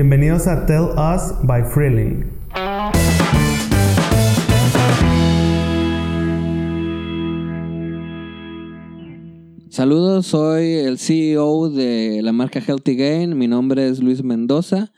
[0.00, 2.24] Bienvenidos a Tell Us by Freeling.
[9.70, 13.36] Saludos, soy el CEO de la marca Healthy Gain.
[13.36, 14.92] Mi nombre es Luis Mendoza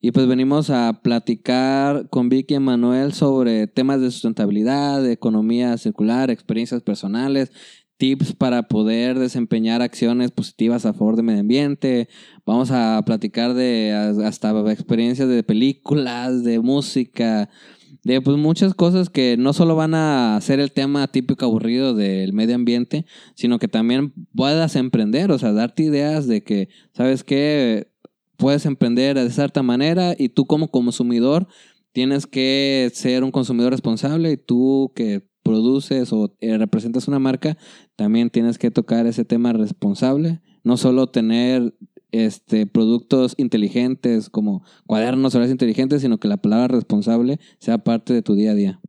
[0.00, 5.76] y pues venimos a platicar con Vicky y Manuel sobre temas de sustentabilidad, de economía
[5.78, 7.50] circular, experiencias personales,
[7.96, 12.08] tips para poder desempeñar acciones positivas a favor del medio ambiente.
[12.44, 13.92] Vamos a platicar de
[14.24, 17.48] hasta experiencias de películas, de música,
[18.02, 22.32] de pues muchas cosas que no solo van a ser el tema típico aburrido del
[22.32, 27.88] medio ambiente, sino que también puedas emprender, o sea, darte ideas de que, ¿sabes qué?
[28.36, 31.46] Puedes emprender de cierta manera y tú como consumidor
[31.92, 37.56] tienes que ser un consumidor responsable y tú que produces o eh, representas una marca,
[37.94, 41.76] también tienes que tocar ese tema responsable, no solo tener
[42.10, 48.22] este, productos inteligentes como cuadernos horarios inteligentes, sino que la palabra responsable sea parte de
[48.22, 48.80] tu día a día.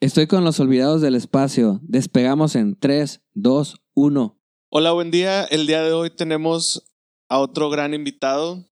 [0.00, 1.80] Estoy con los olvidados del espacio.
[1.84, 4.40] Despegamos en 3, 2, 1.
[4.70, 5.44] Hola, buen día.
[5.44, 6.92] El día de hoy tenemos
[7.28, 8.68] a otro gran invitado,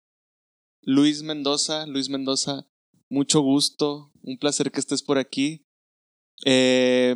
[0.82, 1.86] Luis Mendoza.
[1.86, 2.70] Luis Mendoza,
[3.10, 5.67] mucho gusto, un placer que estés por aquí.
[6.46, 7.16] Eh,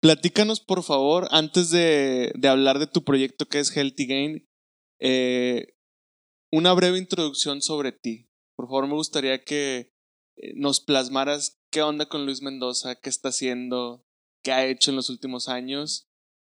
[0.00, 4.48] platícanos, por favor, antes de, de hablar de tu proyecto que es Healthy Gain,
[5.00, 5.74] eh,
[6.50, 8.28] una breve introducción sobre ti.
[8.56, 9.92] Por favor, me gustaría que
[10.36, 14.04] eh, nos plasmaras qué onda con Luis Mendoza, qué está haciendo,
[14.42, 16.08] qué ha hecho en los últimos años.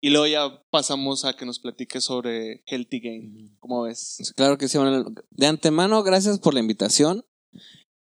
[0.01, 3.57] Y luego ya pasamos a que nos platiques sobre Healthy Game.
[3.59, 4.33] ¿Cómo ves?
[4.37, 4.79] Claro que sí.
[5.31, 7.25] de antemano, gracias por la invitación.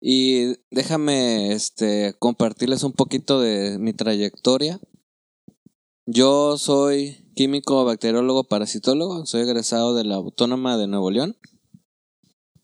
[0.01, 4.81] Y déjame este, compartirles un poquito de mi trayectoria.
[6.07, 9.27] Yo soy químico, bacteriólogo, parasitólogo.
[9.27, 11.37] Soy egresado de la Autónoma de Nuevo León.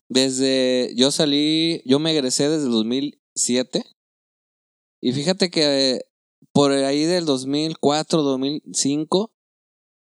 [0.09, 3.85] Desde, yo salí, yo me egresé desde el 2007.
[5.01, 6.03] Y fíjate que
[6.53, 9.33] por ahí del 2004, 2005,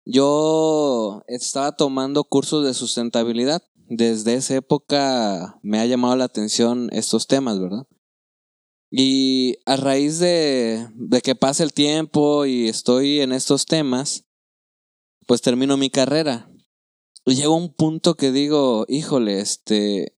[0.05, 3.63] yo estaba tomando cursos de sustentabilidad.
[3.95, 7.87] Desde esa época me ha llamado la atención estos temas, ¿verdad?
[8.91, 14.25] Y a raíz de, de que pasa el tiempo y estoy en estos temas,
[15.27, 16.51] pues termino mi carrera.
[17.27, 20.17] Y llega un punto que digo, híjole, este,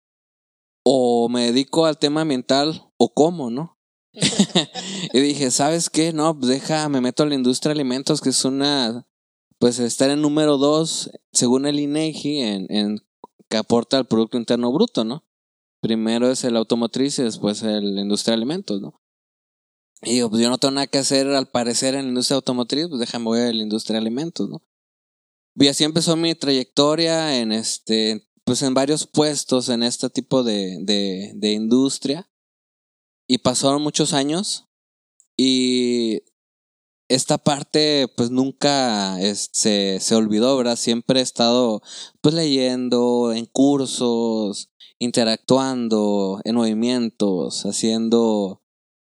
[0.84, 3.76] o me dedico al tema ambiental o cómo, ¿no?
[5.12, 6.12] y dije, ¿sabes qué?
[6.12, 9.04] No, pues deja, me meto a la industria de alimentos, que es una,
[9.58, 13.04] pues estar en número dos, según el INEGI, en, en
[13.49, 15.25] que aporta al Producto Interno Bruto, ¿no?
[15.81, 19.00] Primero es el automotriz y después el industria de alimentos, ¿no?
[20.03, 22.88] Y digo, pues yo no tengo nada que hacer al parecer en la industria automotriz,
[22.88, 24.62] pues déjame voy a la industria de alimentos, ¿no?
[25.56, 30.78] Y así empezó mi trayectoria en este, pues en varios puestos en este tipo de,
[31.34, 32.28] de industria.
[33.26, 34.69] Y pasaron muchos años
[35.37, 36.22] y
[37.09, 40.76] esta parte pues nunca se, se olvidó, ¿verdad?
[40.76, 41.82] Siempre he estado
[42.20, 48.62] pues leyendo en cursos, interactuando en movimientos, haciendo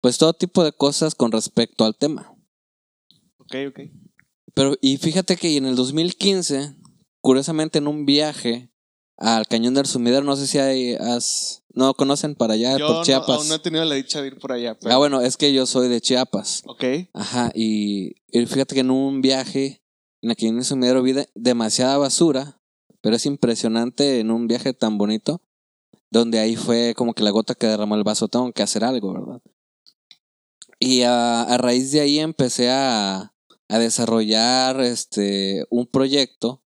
[0.01, 2.35] pues todo tipo de cosas con respecto al tema.
[3.37, 3.79] Ok, ok.
[4.53, 6.75] Pero, y fíjate que en el 2015,
[7.21, 8.71] curiosamente en un viaje
[9.17, 13.27] al Cañón del Sumidero, no sé si hay, has, no conocen para allá, por Chiapas.
[13.27, 14.77] No, aún no he tenido la dicha de ir por allá.
[14.85, 16.63] Ah, bueno, es que yo soy de Chiapas.
[16.65, 16.83] Ok.
[17.13, 19.83] Ajá, y, fíjate que en un viaje
[20.21, 22.61] en el Cañón del Sumidero vi demasiada basura,
[23.01, 25.41] pero es impresionante en un viaje tan bonito,
[26.09, 29.13] donde ahí fue como que la gota que derramó el vaso, tengo que hacer algo,
[29.13, 29.41] ¿verdad?
[30.79, 33.33] Y a raíz de ahí empecé a,
[33.69, 36.63] a desarrollar este un proyecto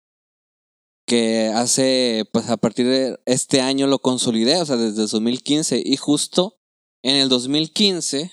[1.12, 5.98] que hace pues a partir de este año lo consolidé, o sea, desde 2015 y
[5.98, 6.58] justo
[7.02, 8.32] en el 2015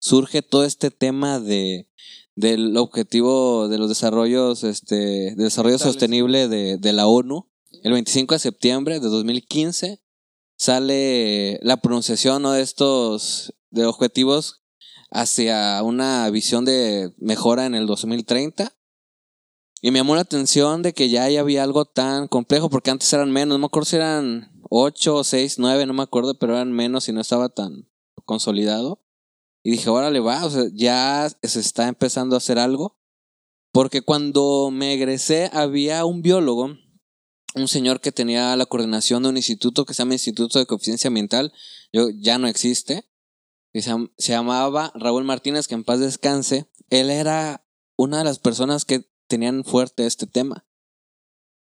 [0.00, 1.88] surge todo este tema de
[2.34, 7.48] del objetivo de los desarrollos este desarrollo sostenible de, de la ONU.
[7.84, 10.02] El 25 de septiembre de 2015
[10.56, 14.64] sale la pronunciación de estos de objetivos
[15.12, 18.72] hacia una visión de mejora en el 2030.
[19.86, 23.30] Y me llamó la atención de que ya había algo tan complejo, porque antes eran
[23.30, 27.08] menos, no me acuerdo si eran 8, 6, 9, no me acuerdo, pero eran menos
[27.08, 27.88] y no estaba tan
[28.24, 29.00] consolidado.
[29.62, 32.98] Y dije, órale, va, o sea, ya se está empezando a hacer algo.
[33.70, 36.76] Porque cuando me egresé había un biólogo,
[37.54, 41.06] un señor que tenía la coordinación de un instituto que se llama Instituto de Coeficiencia
[41.06, 41.52] Ambiental,
[41.92, 43.08] yo, ya no existe
[43.72, 43.92] que se,
[44.32, 47.64] llamaba Raúl Martínez, que en paz descanse, él era
[47.96, 50.66] una de las personas que tenían fuerte este tema.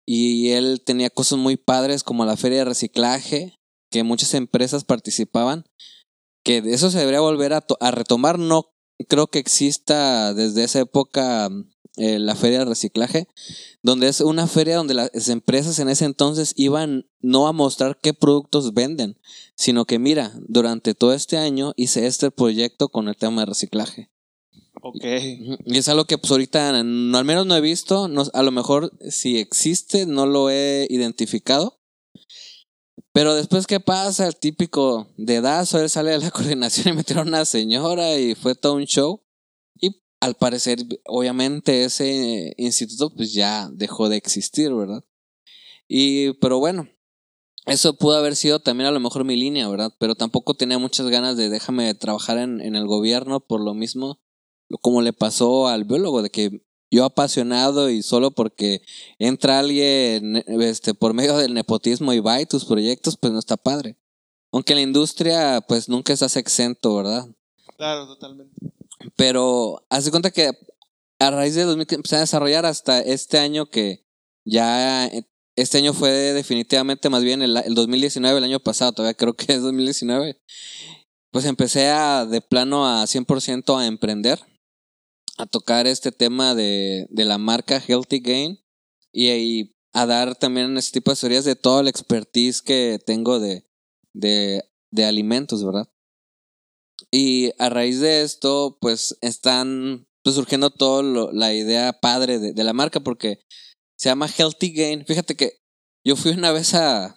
[0.06, 3.58] Y él tenía cosas muy padres como la feria de reciclaje,
[3.90, 5.64] que muchas empresas participaban,
[6.44, 8.38] que eso se debería volver a, to- a retomar.
[8.38, 8.74] No
[9.08, 11.48] creo que exista desde esa época
[11.96, 13.28] eh, la feria de reciclaje,
[13.82, 18.12] donde es una feria donde las empresas en ese entonces iban no a mostrar qué
[18.12, 19.18] productos venden,
[19.56, 24.10] sino que mira, durante todo este año hice este proyecto con el tema de reciclaje.
[24.86, 25.02] Ok.
[25.64, 28.50] Y es algo que pues ahorita no, al menos no he visto, no, a lo
[28.50, 31.80] mejor si existe no lo he identificado.
[33.14, 34.26] Pero después, ¿qué pasa?
[34.26, 38.54] El típico dedazo, él sale de la coordinación y metieron a una señora y fue
[38.54, 39.22] todo un show.
[39.80, 45.02] Y al parecer, obviamente, ese instituto pues ya dejó de existir, ¿verdad?
[45.88, 46.90] Y, pero bueno,
[47.64, 49.94] eso pudo haber sido también a lo mejor mi línea, ¿verdad?
[49.98, 54.20] Pero tampoco tenía muchas ganas de déjame trabajar en el gobierno por lo mismo,
[54.80, 58.82] como le pasó al biólogo, de que yo apasionado y solo porque
[59.18, 63.56] entra alguien este, por medio del nepotismo y va y tus proyectos, pues no está
[63.56, 63.96] padre.
[64.52, 67.26] Aunque la industria, pues nunca estás exento, ¿verdad?
[67.76, 68.54] Claro, totalmente.
[69.16, 70.52] Pero haz de cuenta que
[71.18, 74.06] a raíz de 2000 que empecé a desarrollar hasta este año que
[74.44, 75.10] ya
[75.56, 79.52] este año fue definitivamente más bien el, el 2019, el año pasado, todavía creo que
[79.52, 80.40] es 2019.
[81.30, 84.40] Pues empecé a de plano a 100% a emprender,
[85.38, 88.64] a tocar este tema de, de la marca Healthy Gain
[89.12, 93.40] y, y a dar también este tipo de teorías de toda la expertise que tengo
[93.40, 93.64] de,
[94.12, 95.88] de, de alimentos, ¿verdad?
[97.10, 102.64] Y a raíz de esto, pues están pues, surgiendo toda la idea padre de, de,
[102.64, 103.40] la marca porque
[103.96, 105.06] se llama Healthy Gain.
[105.06, 105.60] Fíjate que
[106.04, 107.16] yo fui una vez a,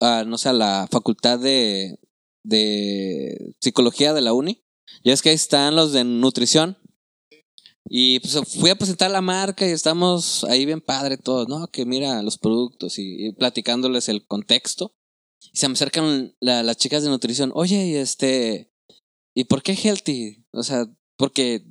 [0.00, 1.98] a no sé, a la facultad de,
[2.42, 4.64] de psicología de la uni.
[5.02, 6.78] Y es que ahí están los de nutrición.
[7.86, 11.66] Y pues fui a presentar la marca y estamos ahí bien padre todos, ¿no?
[11.68, 14.94] Que mira los productos y, platicándoles el contexto.
[15.52, 17.52] Y se me acercan la, las chicas de nutrición.
[17.54, 18.74] Oye, y este,
[19.34, 20.46] ¿Y por qué healthy?
[20.52, 20.86] O sea,
[21.16, 21.66] porque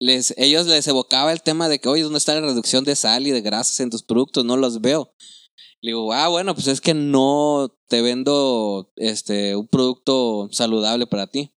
[0.00, 3.26] les, ellos les evocaba el tema de que, oye, ¿dónde está la reducción de sal
[3.26, 4.44] y de grasas en tus productos?
[4.44, 5.14] No los veo.
[5.82, 11.26] Le digo, ah, bueno, pues es que no te vendo este, un producto saludable para
[11.26, 11.52] ti.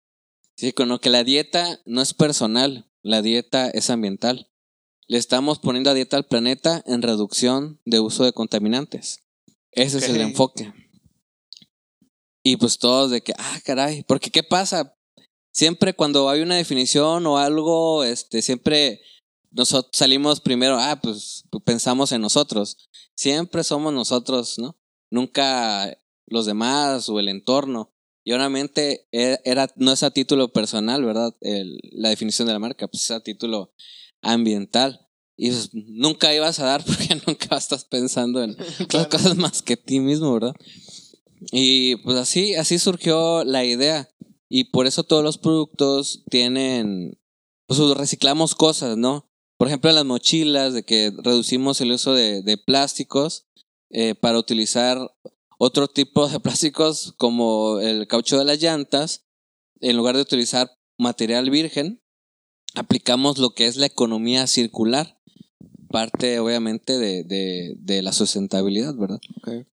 [0.56, 4.50] Sí, con lo que la dieta no es personal, la dieta es ambiental.
[5.08, 9.20] Le estamos poniendo a dieta al planeta en reducción de uso de contaminantes.
[9.72, 10.08] Ese okay.
[10.08, 10.72] es el enfoque.
[12.42, 14.96] Y pues todos de que, ah, caray, porque ¿qué pasa?
[15.52, 19.02] siempre cuando hay una definición o algo, este, siempre
[19.50, 22.88] nosotros salimos primero, ah, pues pensamos en nosotros.
[23.14, 24.76] Siempre somos nosotros, ¿no?
[25.10, 27.92] Nunca los demás o el entorno.
[28.24, 31.34] Y obviamente era, no es a título personal, ¿verdad?
[31.40, 33.72] El, la definición de la marca, pues es a título
[34.22, 35.08] ambiental.
[35.36, 38.54] Y pues, nunca ibas a dar porque nunca estás pensando en
[38.88, 39.08] claro.
[39.08, 40.54] cosas más que ti mismo, ¿verdad?
[41.50, 44.08] Y pues así, así surgió la idea.
[44.48, 47.18] Y por eso todos los productos tienen,
[47.66, 49.28] pues reciclamos cosas, ¿no?
[49.56, 53.46] Por ejemplo, las mochilas, de que reducimos el uso de, de plásticos
[53.90, 54.98] eh, para utilizar
[55.64, 59.26] otro tipo de plásticos como el caucho de las llantas.
[59.80, 62.02] En lugar de utilizar material virgen,
[62.74, 65.20] aplicamos lo que es la economía circular.
[65.88, 69.20] Parte, obviamente, de, de, de la sustentabilidad, ¿verdad?
[69.42, 69.66] Okay.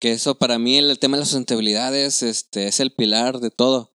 [0.00, 3.50] Que eso para mí, el tema de la sustentabilidad es, este, es el pilar de
[3.50, 3.94] todo.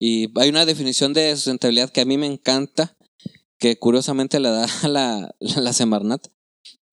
[0.00, 2.96] Y hay una definición de sustentabilidad que a mí me encanta,
[3.58, 6.26] que curiosamente la da la, la Semarnat,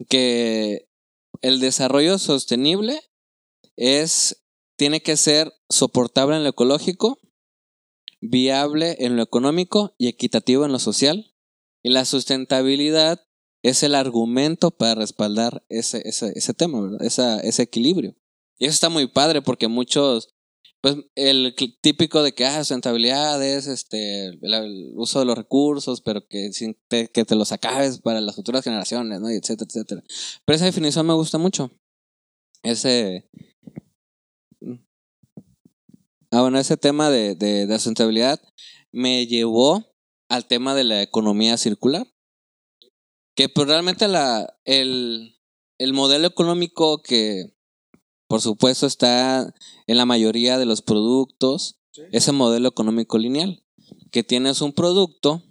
[0.07, 0.87] que
[1.41, 3.01] el desarrollo sostenible
[3.77, 4.43] es,
[4.75, 7.19] tiene que ser soportable en lo ecológico,
[8.19, 11.33] viable en lo económico y equitativo en lo social.
[11.83, 13.23] Y la sustentabilidad
[13.63, 17.03] es el argumento para respaldar ese, ese, ese tema, ¿verdad?
[17.03, 18.15] Esa, ese equilibrio.
[18.57, 20.33] Y eso está muy padre porque muchos
[20.81, 26.27] pues el típico de que ah, sustentabilidad es este el, uso de los recursos, pero
[26.27, 29.29] que, sin te, que te los acabes para las futuras generaciones, ¿no?
[29.29, 30.03] Etcétera, etcétera.
[30.45, 31.71] Pero esa definición me gusta mucho.
[32.63, 33.29] Ese.
[36.31, 38.41] Ah, bueno, ese tema de, de, de sustentabilidad
[38.91, 39.95] me llevó
[40.29, 42.07] al tema de la economía circular.
[43.35, 45.39] Que pues realmente la, el,
[45.77, 47.53] el modelo económico que
[48.27, 49.53] por supuesto está
[49.85, 52.01] en la mayoría de los productos sí.
[52.11, 53.63] ese modelo económico lineal,
[54.11, 55.43] que tienes un producto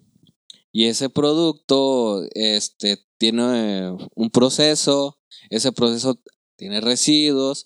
[0.73, 5.19] y ese producto este, tiene un proceso,
[5.49, 6.21] ese proceso
[6.57, 7.65] tiene residuos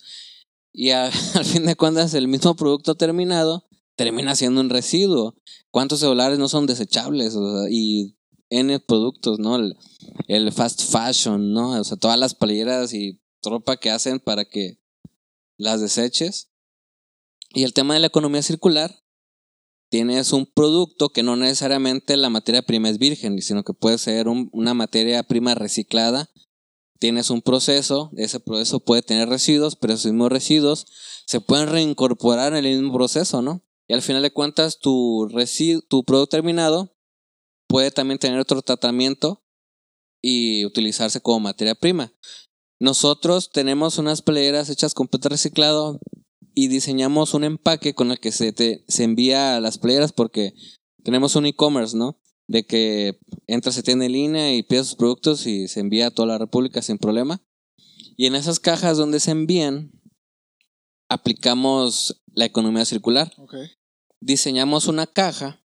[0.72, 1.12] y al
[1.44, 5.36] fin de cuentas el mismo producto terminado termina siendo un residuo.
[5.70, 7.34] ¿Cuántos celulares no son desechables?
[7.34, 8.16] O sea, y
[8.48, 9.56] N productos, ¿no?
[10.26, 11.78] El, fast fashion, ¿no?
[11.80, 14.78] O sea, todas las playeras y ropa que hacen para que
[15.56, 16.50] las deseches.
[17.54, 19.02] Y el tema de la economía circular,
[19.90, 24.28] tienes un producto que no necesariamente la materia prima es virgen, sino que puede ser
[24.28, 26.30] un- una materia prima reciclada.
[27.00, 30.86] Tienes un proceso, ese proceso puede tener residuos, pero esos mismos residuos
[31.26, 33.64] se pueden reincorporar en el mismo proceso, ¿no?
[33.88, 35.26] Y al final de cuentas, tu,
[35.88, 36.94] tu producto terminado
[37.66, 39.42] puede también tener otro tratamiento
[40.22, 42.12] y utilizarse como materia prima.
[42.78, 46.00] Nosotros tenemos unas playeras hechas con PET reciclado
[46.54, 50.52] y diseñamos un empaque con el que se, te, se envía a las playeras porque
[51.02, 52.19] tenemos un e-commerce, ¿no?
[52.50, 56.10] De que entras a tienda en línea y pides sus productos y se envía a
[56.10, 57.40] toda la República sin problema.
[58.16, 59.92] Y en esas cajas donde se envían,
[61.08, 63.54] aplicamos la economía circular Ok.
[64.20, 65.64] diseñamos una caja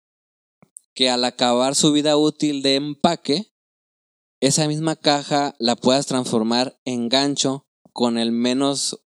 [0.94, 3.54] que al acabar su vida útil de empaque,
[4.40, 9.02] esa misma caja la puedas transformar en gancho con el menos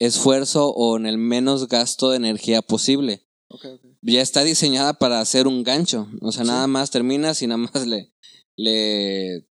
[0.00, 3.28] esfuerzo o en el menos gasto de energía posible.
[3.46, 3.91] Ok, ok.
[4.04, 6.08] Ya está diseñada para hacer un gancho.
[6.20, 6.48] O sea, Sí.
[6.50, 8.12] nada más terminas y nada más le,
[8.56, 9.46] le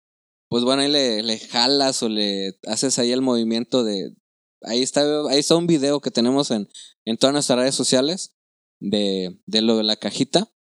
[0.49, 4.13] pues bueno, ahí le, le jalas o le haces ahí el movimiento de...
[4.63, 6.67] Ahí está, ahí está un video que tenemos en,
[7.05, 8.35] en todas nuestras redes sociales
[8.81, 10.51] de, de lo de la cajita.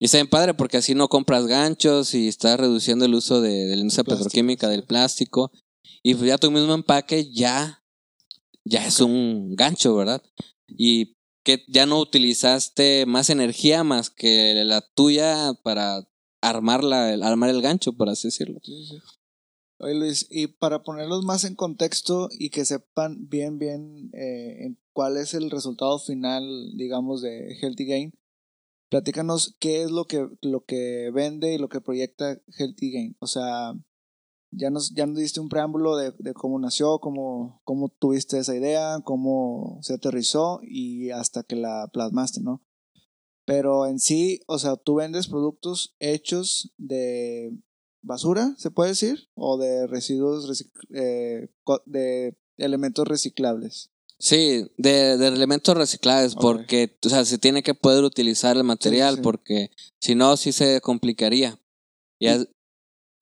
[0.00, 3.50] Y está bien padre porque así no compras ganchos y estás reduciendo el uso de,
[3.66, 4.70] de la industria Plástico, petroquímica, sí.
[4.70, 5.52] del plástico.
[6.04, 7.84] Y pues ya tu mismo empaque ya,
[8.64, 10.22] ya es un gancho, ¿verdad?
[10.68, 16.08] Y que ya no utilizaste más energía más que la tuya para
[16.40, 18.60] armar, la, el- armar el gancho, por así decirlo.
[18.62, 18.88] Sí.
[19.78, 25.16] Oye Luis, y para ponerlos más en contexto y que sepan bien, bien eh, cuál
[25.16, 26.44] es el resultado final,
[26.76, 28.12] digamos, de Healthy Gain,
[28.90, 33.16] platícanos qué es lo que, lo que vende y lo que proyecta Healthy Gain.
[33.18, 33.72] O sea,
[34.52, 38.54] ya nos, ya nos diste un preámbulo de, de cómo nació, cómo, cómo tuviste esa
[38.54, 42.62] idea, cómo se aterrizó y hasta que la plasmaste, ¿no?
[43.44, 47.50] Pero en sí, o sea, tú vendes productos hechos de
[48.02, 51.48] basura, se puede decir, o de residuos eh,
[51.86, 53.90] de elementos reciclables.
[54.18, 56.40] Sí, de, de elementos reciclables, Ok.
[56.40, 59.20] porque o sea, se tiene que poder utilizar el material, sí.
[59.22, 61.58] porque si no, sí se complicaría.
[62.20, 62.46] Y, as-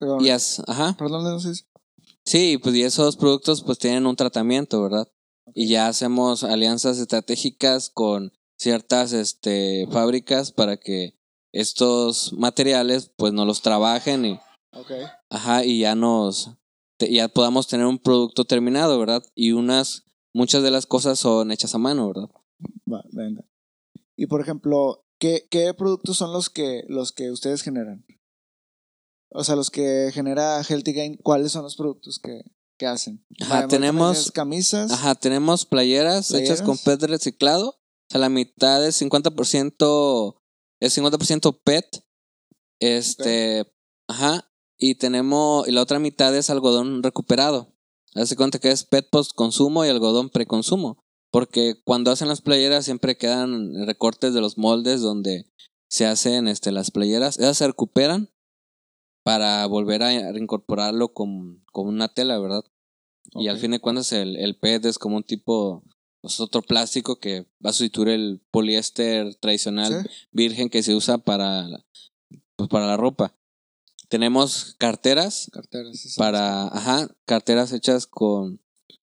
[0.01, 0.95] Perdón, y as- ajá.
[0.97, 1.63] perdón, no sé si-
[2.25, 5.07] Sí, pues y esos productos pues tienen un tratamiento, ¿verdad?
[5.53, 11.13] Y ya hacemos alianzas estratégicas con ciertas este, fábricas para que
[11.53, 14.39] estos materiales pues nos los trabajen y,
[14.73, 14.91] Ok.
[15.29, 16.49] ajá, y ya nos
[16.97, 19.23] te- ya podamos tener un producto terminado, ¿verdad?
[19.35, 20.03] Y unas
[20.33, 22.29] muchas de las cosas son hechas a mano, ¿verdad?
[22.91, 23.43] Va, venga.
[24.15, 28.03] Y por ejemplo, ¿qué, qué productos son los que, los que ustedes generan?
[29.33, 32.41] O sea, los que genera Healthy Gain, ¿cuáles son los productos que,
[32.77, 33.25] que hacen?
[33.41, 34.91] Ajá, tenemos- ¿tienes camisas.
[34.91, 36.77] Ajá, tenemos playeras, hechas con.
[36.77, 37.69] PET reciclado.
[37.69, 40.35] O sea, la mitad es 50%,
[40.81, 42.03] es 50% PET.
[42.79, 43.71] Este,
[44.07, 44.51] ajá.
[44.77, 47.73] Y tenemos, y la otra mitad es algodón recuperado.
[48.15, 50.97] Hace cuenta que es PET post consumo y algodón preconsumo.
[51.31, 55.45] Porque cuando hacen las playeras siempre quedan recortes de los moldes donde
[55.89, 57.37] se hacen este, las playeras.
[57.37, 58.29] Esas se recuperan
[59.23, 62.63] para volver a reincorporarlo con, con una tela, ¿verdad?
[63.33, 65.83] Y al fin de cuentas el, el PET es como un tipo,
[66.21, 70.09] pues otro plástico que va a sustituir el poliéster tradicional Sí.
[70.31, 71.85] virgen que se usa para, la-
[72.55, 73.35] pues para la ropa.
[74.09, 76.15] Tenemos carteras Carteras.
[76.17, 78.59] para, ajá, carteras hechas con,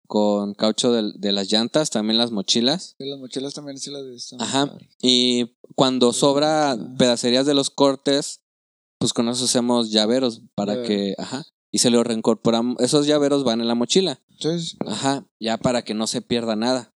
[0.06, 2.94] con caucho del- de, las llantas, también las mochilas.
[2.96, 4.36] Sí, las mochilas también sí las visto.
[4.40, 4.74] Ajá.
[5.02, 8.40] Y cuando sobra pedacerías de los cortes,
[8.98, 12.76] pues con eso hacemos llaveros para que, ajá, y se lo reincorporamos.
[12.80, 14.20] Esos llaveros van en la mochila.
[14.38, 14.76] Sí, sí.
[14.86, 16.94] Ajá, ya para que no se pierda nada.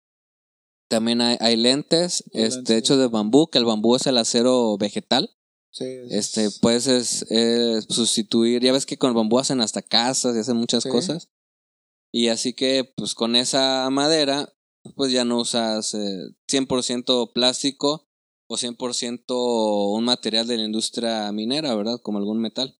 [0.88, 2.76] También hay, hay lentes, este, lentes.
[2.78, 5.30] hechos de bambú, que el bambú es el acero vegetal.
[5.72, 9.82] Sí, es- Este, puedes es- es sustituir, ya ves que con el bambú hacen hasta
[9.82, 10.88] casas y hacen muchas Sí.
[10.88, 11.28] cosas.
[12.12, 14.54] Y así que, pues con esa madera,
[14.94, 18.05] pues ya no usas eh, 100% plástico
[18.48, 22.00] o 100% un material de la industria minera, ¿verdad?
[22.02, 22.78] Como algún metal.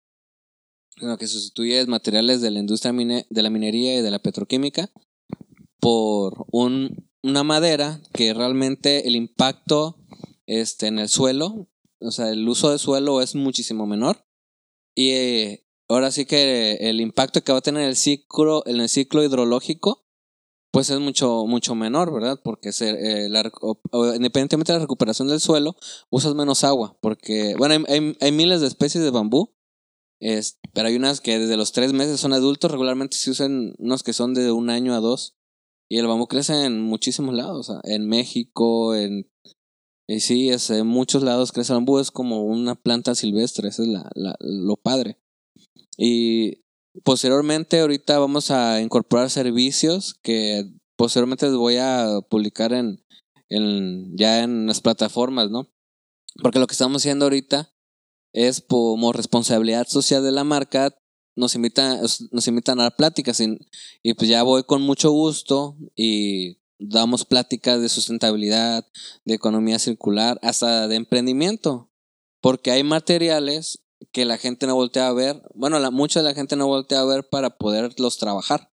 [0.98, 4.90] Sino que sustituyes materiales de la industria de la minería y de la petroquímica
[5.78, 9.98] por un, una madera que realmente el impacto
[10.46, 11.68] este, en el suelo,
[12.00, 14.26] o sea, el uso de suelo es muchísimo menor.
[14.94, 18.88] Y eh, ahora sí que el impacto que va a tener el ciclo, en el
[18.88, 20.05] ciclo hidrológico,
[20.70, 22.38] pues es mucho, mucho menor, ¿verdad?
[22.42, 23.28] Porque se, eh,
[23.60, 25.76] o- independientemente de la recuperación del suelo,
[26.10, 26.96] usas menos agua.
[27.00, 27.84] Porque, bueno,
[28.20, 29.54] hay, miles de especies de bambú,
[30.72, 34.12] pero hay unas que desde los tres meses son adultos, regularmente se usan unos que
[34.12, 35.36] son de un año a dos.
[35.88, 39.30] Y el bambú crece en muchísimos lados, en México, en...
[40.08, 43.82] Y sí, es, en muchos lados crece el bambú, es como una planta silvestre, eso
[43.82, 45.18] es la, la- lo padre.
[45.96, 46.64] Y
[47.04, 50.64] posteriormente ahorita vamos a incorporar servicios que
[50.96, 53.04] posteriormente les voy a publicar en,
[53.48, 55.68] en ya en las plataformas, ¿no?
[56.42, 57.72] Porque lo que estamos haciendo ahorita
[58.32, 60.94] es como responsabilidad social de la marca,
[61.34, 62.00] nos invita,
[62.30, 63.58] nos invitan a dar pláticas y,
[64.02, 68.86] y pues ya voy con mucho gusto y damos pláticas de sustentabilidad,
[69.24, 71.90] de economía circular, hasta de emprendimiento,
[72.40, 76.34] porque hay materiales que la gente no voltea a ver, bueno, la, mucha de la
[76.34, 78.72] gente no voltea a ver para poderlos trabajar.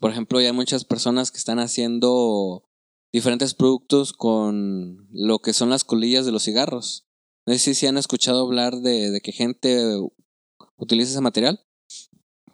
[0.00, 2.68] Por ejemplo, ya hay muchas personas que están haciendo
[3.12, 7.06] diferentes productos con lo que son las colillas de los cigarros.
[7.46, 9.82] No sé si, han escuchado hablar de, de que gente
[10.76, 11.64] utiliza ese material.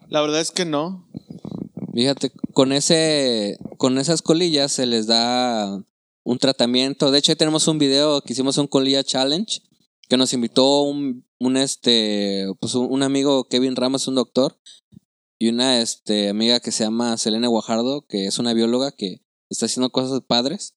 [0.08, 1.08] La verdad es que no.
[1.94, 5.82] Fíjate, con ese, con esas colillas se les da
[6.24, 7.10] un tratamiento.
[7.10, 9.62] De hecho, ahí tenemos un video que hicimos un colilla challenge
[10.12, 11.24] que nos invitó un,
[11.56, 14.60] este, pues un, amigo Kevin Ramos, un doctor,
[15.38, 19.64] y una este amiga que se llama Selena Guajardo, que es una bióloga que está
[19.64, 20.74] haciendo cosas padres.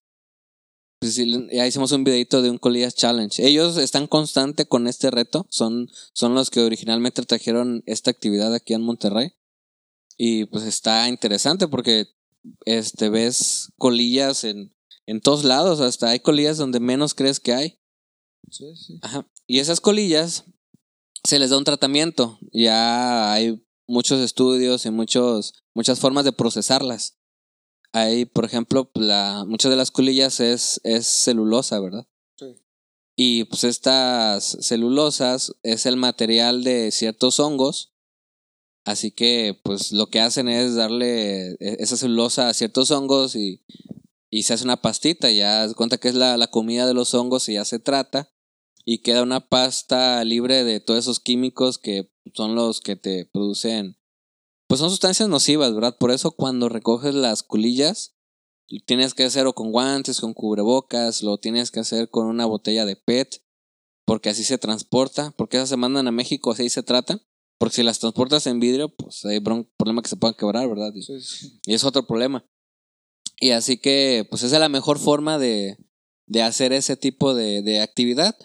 [1.01, 1.17] Pues
[1.51, 3.45] ya hicimos un videito de un colillas challenge.
[3.45, 8.73] Ellos están constante con este reto, son, son los que originalmente trajeron esta actividad aquí
[8.73, 9.33] en Monterrey.
[10.17, 12.05] Y pues está interesante porque
[12.63, 14.73] este ves colillas en,
[15.05, 17.79] en todos lados, hasta hay colillas donde menos crees que hay.
[18.49, 18.99] Sí, sí.
[19.01, 19.27] Ajá.
[19.47, 20.45] Y esas colillas
[21.23, 22.39] se les da un tratamiento.
[22.51, 27.17] Ya hay muchos estudios y muchos, muchas formas de procesarlas.
[27.93, 32.07] Hay, por ejemplo, la, muchas de las colillas es, es celulosa, ¿verdad?
[32.37, 32.55] Sí.
[33.15, 37.93] Y pues estas celulosas es el material de ciertos hongos.
[38.85, 43.63] Así que pues lo que hacen es darle e- esa celulosa a ciertos hongos y,
[44.29, 45.31] y se hace una pastita.
[45.31, 48.29] Ya se cuenta que es la, la comida de los hongos y ya se trata.
[48.85, 53.97] Y queda una pasta libre de todos esos químicos que son los que te producen.
[54.67, 55.97] Pues son sustancias nocivas, ¿verdad?
[55.97, 58.15] Por eso cuando recoges las colillas,
[58.85, 62.95] tienes que hacerlo con guantes, con cubrebocas, lo tienes que hacer con una botella de
[62.95, 63.41] PET,
[64.05, 67.21] porque así se transporta, porque esas se mandan a México, así se tratan.
[67.57, 70.91] Porque si las transportas en vidrio, pues hay bron- problema que se puedan quebrar, ¿verdad?
[70.93, 71.59] Y, Sí, sí.
[71.65, 72.45] y es otro problema.
[73.39, 75.77] Y así que, pues esa es la mejor forma de,
[76.27, 78.35] de hacer ese tipo de, de actividad.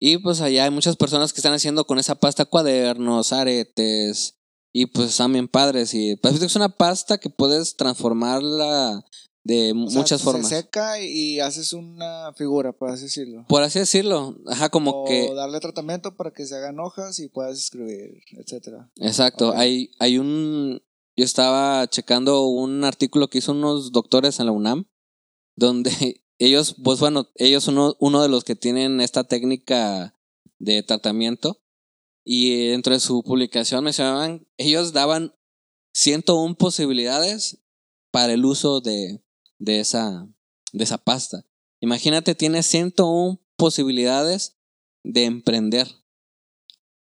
[0.00, 4.38] Y pues allá hay muchas personas que están haciendo con esa pasta cuadernos, aretes,
[4.72, 5.92] y pues están bien padres.
[5.94, 9.04] Y pues es una pasta que puedes transformarla
[9.44, 10.48] de O sea, muchas formas.
[10.48, 13.44] Se seca y haces una figura, por así decirlo.
[13.48, 14.36] Por así decirlo.
[14.46, 15.32] Ajá, como o que...
[15.34, 18.90] darle tratamiento para que se hagan hojas y puedas escribir, etcétera.
[18.96, 20.82] Exacto, hay, hay un...
[21.16, 24.86] Yo estaba checando un artículo que hizo unos doctores en la UNAM,
[25.56, 30.14] donde ellos, pues bueno, ellos son uno, uno de los que tienen esta técnica
[30.58, 31.60] de tratamiento,
[32.30, 35.34] y dentro de su publicación mencionaban, ellos daban
[35.94, 37.58] 101 posibilidades
[38.10, 39.22] para el uso de,
[39.58, 40.28] de, esa,
[40.72, 41.46] de esa pasta.
[41.80, 44.58] Imagínate, tienes 101 posibilidades
[45.04, 45.88] de emprender.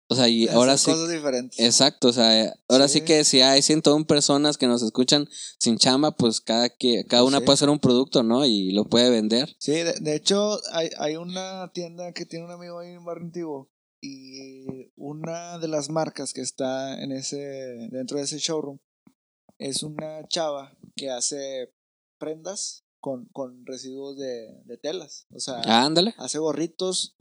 [0.07, 0.91] O sea, y ahora sí.
[0.91, 1.59] Cosas diferentes.
[1.59, 3.05] Exacto, o sea, ahora sí, Sí.
[3.05, 5.27] que si hay 101 personas que nos escuchan
[5.59, 7.45] sin chamba, pues cada, que, cada una Sí.
[7.45, 8.45] puede hacer un producto, ¿no?
[8.45, 9.55] Y lo puede vender.
[9.59, 13.25] Sí, de, de hecho, hay, hay una tienda que tiene un amigo ahí en Barrio
[13.25, 13.71] Antiguo.
[14.01, 17.37] Y una de las marcas que está en ese,
[17.91, 18.77] dentro de ese showroom
[19.57, 21.73] es una chava que hace
[22.19, 25.25] prendas con, con residuos de, de telas.
[25.33, 26.13] O sea, Ah, ándale.
[26.17, 27.15] hace gorritos,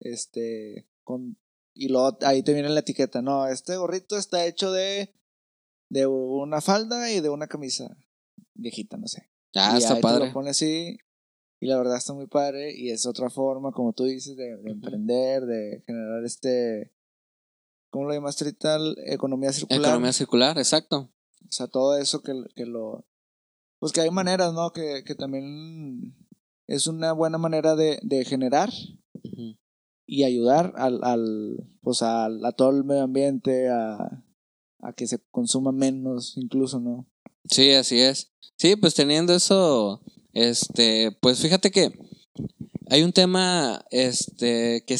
[0.00, 1.36] este, con,
[1.74, 5.14] y luego ahí te viene la etiqueta, no, este gorrito está hecho de,
[5.88, 7.96] de una falda y de una camisa
[8.54, 9.30] viejita, no sé.
[9.54, 10.26] Ah, y está ahí te padre.
[10.26, 10.98] lo pone así,
[11.60, 14.70] y la verdad está muy padre, y es otra forma, como tú dices, de, de
[14.70, 16.92] emprender, de generar este,
[17.90, 18.78] ¿cómo lo llamaste ahorita?
[19.06, 19.80] Economía circular.
[19.82, 21.10] Economía circular, exacto.
[21.48, 23.04] O sea, todo eso que, que lo...
[23.78, 24.72] Pues que hay maneras, ¿no?
[24.72, 26.14] Que, que también
[26.68, 28.70] es una buena manera de, de generar
[29.24, 29.56] Ujú.
[30.06, 34.24] Y ayudar al, al pues al- a todo el medio ambiente, a,
[34.80, 37.06] a que se consuma menos incluso, ¿no?
[37.48, 38.32] Sí, así es.
[38.56, 41.92] Sí, pues teniendo eso, este, pues fíjate que
[42.90, 44.96] hay un tema, este, que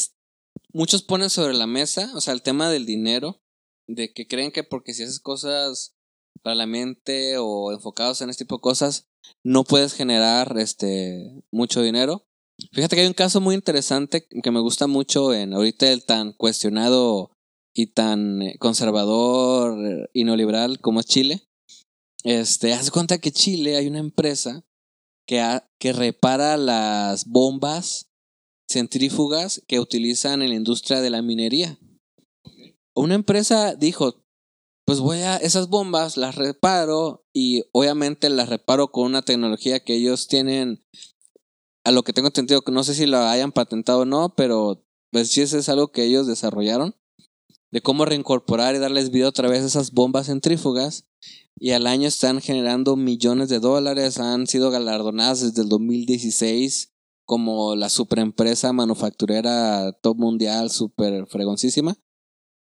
[0.73, 3.41] muchos ponen sobre la mesa, o sea, el tema del dinero,
[3.87, 5.95] de que creen que porque si haces cosas
[6.41, 9.07] para la mente o enfocados en este tipo de cosas,
[9.43, 12.25] no puedes generar, este, mucho dinero.
[12.71, 16.33] Fíjate que hay un caso muy interesante que me gusta mucho en ahorita el tan
[16.33, 17.31] cuestionado
[17.73, 21.47] y tan eh, conservador y neoliberal como es Chile
[22.23, 24.65] este, haz cuenta que Chile hay una empresa
[25.27, 25.43] que,
[25.77, 28.09] que repara las bombas
[28.69, 31.77] centrífugas que utilizan en la industria de la minería.
[32.95, 34.23] Una empresa dijo,
[34.85, 39.95] pues voy a esas bombas, las reparo y obviamente las reparo con una tecnología que
[39.95, 40.85] ellos tienen,
[41.83, 44.85] a lo que tengo entendido, que no sé si lo hayan patentado o no, pero
[45.11, 46.95] pues sí, eso es algo que ellos desarrollaron,
[47.71, 51.05] de cómo reincorporar y darles vida otra vez a esas bombas centrífugas.
[51.55, 56.93] Y al año están generando millones de dólares, han sido galardonadas desde el 2016
[57.25, 61.95] como la superempresa manufacturera top mundial, super fregoncísima.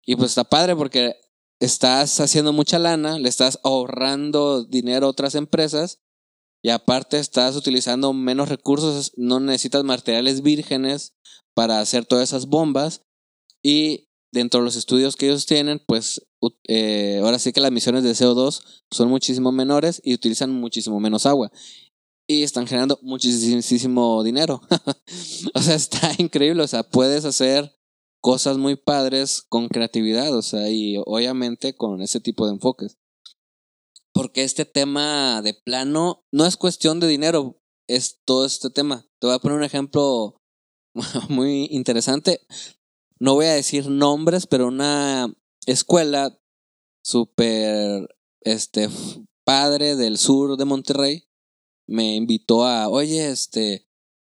[0.06, 1.15] Y pues está padre porque
[1.60, 6.00] estás haciendo mucha lana, le estás ahorrando dinero a otras empresas
[6.68, 11.14] y aparte estás utilizando menos recursos, no necesitas materiales vírgenes
[11.54, 13.04] para hacer todas esas bombas
[13.64, 16.28] y dentro de los estudios que ellos tienen, pues
[16.68, 21.26] eh, ahora sí que las emisiones de CO2 son muchísimo menores y utilizan muchísimo menos
[21.26, 21.54] agua
[22.28, 24.60] y están generando muchísimo dinero.
[25.54, 27.80] o sea, está increíble, o sea, puedes hacer
[28.20, 32.98] cosas muy padres con creatividad, o sea, y obviamente con ese tipo de enfoques.
[34.18, 39.08] Porque este tema de plano no es cuestión de dinero, es todo este tema.
[39.20, 40.42] Te voy a poner un ejemplo
[41.30, 42.42] muy interesante.
[43.20, 45.32] No voy a decir nombres, pero una
[45.68, 46.36] escuela
[47.04, 48.10] súper
[48.42, 48.90] este
[49.44, 51.30] padre del sur de Monterrey
[51.86, 53.88] me invitó a, oye, este,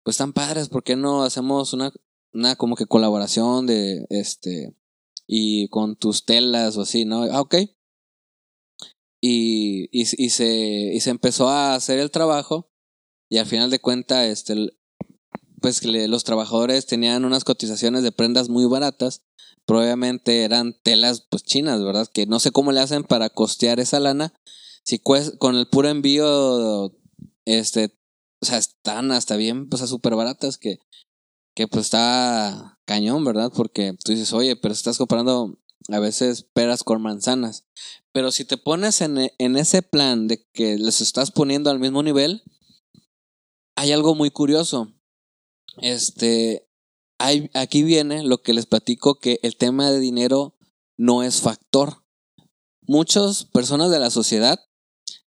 [0.05, 1.93] pues están padres, ¿por qué no hacemos una,
[2.33, 4.77] una como que colaboración de, este,
[5.27, 7.25] y con tus telas o así, ¿no?
[7.25, 7.57] Ah, ok.
[9.25, 10.49] Y, y, y se,
[10.93, 12.73] y se empezó a hacer el trabajo
[13.31, 14.77] y al final de cuentas, este,
[15.61, 19.23] pues le- los trabajadores tenían unas cotizaciones de prendas muy baratas,
[19.65, 22.09] probablemente eran telas pues chinas, ¿verdad?
[22.13, 24.35] Que no sé cómo le hacen para costear esa lana.
[24.83, 26.93] Si con el puro envío,
[27.45, 27.97] este,
[28.41, 30.81] o sea, están hasta bien, pues, súper baratas que,
[31.55, 33.53] que pues está cañón, ¿verdad?
[33.55, 37.65] Porque tú dices, oye, pero estás comprando a veces peras con manzanas.
[38.13, 41.79] Pero si te pones en, e- en ese plan de que les estás poniendo al
[41.79, 42.43] mismo nivel,
[43.75, 44.93] hay algo muy curioso.
[45.79, 46.69] Este,
[47.19, 50.57] hay, aquí viene lo que les platico, que el tema de dinero
[50.97, 52.05] no es factor.
[52.83, 54.61] Muchas personas de la sociedad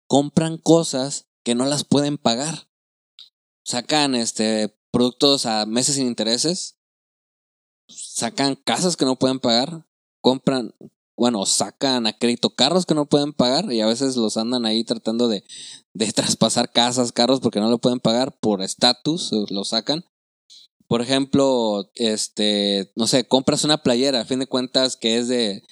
[0.07, 2.69] compran cosas que no las pueden pagar.
[3.65, 6.79] Sacan este productos a meses sin intereses,
[7.89, 9.89] sacan casas que no pueden pagar,
[10.21, 10.75] compran,
[11.17, 14.85] bueno, sacan a crédito carros que no pueden pagar y a veces los andan ahí
[14.85, 15.45] tratando de,
[15.93, 20.05] de traspasar casas, carros porque no lo pueden pagar por estatus, lo sacan.
[20.87, 25.63] Por ejemplo, este, no sé, compras una playera, a fin de cuentas, que es de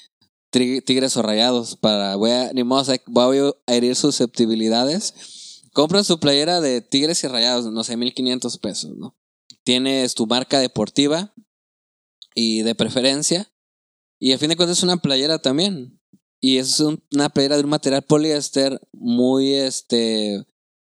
[0.50, 5.62] tigres o rayados, para, voy a, ni modo, voy a herir susceptibilidades.
[5.72, 9.16] Compras tu playera de tigres y rayados, no sé, 1500 pesos, ¿no?
[9.64, 11.35] Tienes tu marca deportiva
[12.35, 13.51] y de preferencia,
[14.22, 16.00] y a fin de cuentas es una playera también.
[16.40, 20.44] Y es un- una playera de un material poliéster muy, este,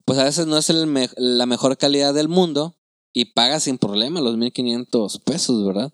[0.06, 2.76] pues a veces no es el la mejor calidad del mundo,
[3.14, 5.94] y pagas sin problema los 1500 pesos, ¿verdad?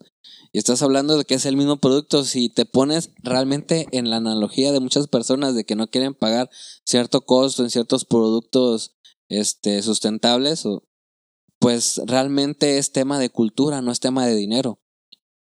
[0.54, 2.24] Y estás hablando de que es el mismo producto.
[2.24, 6.50] Si te pones realmente en la analogía de muchas personas de que no quieren pagar
[6.86, 8.96] cierto costo en ciertos productos
[9.28, 10.64] este, sustentables,
[11.60, 14.80] pues realmente es tema de cultura, no es tema de dinero.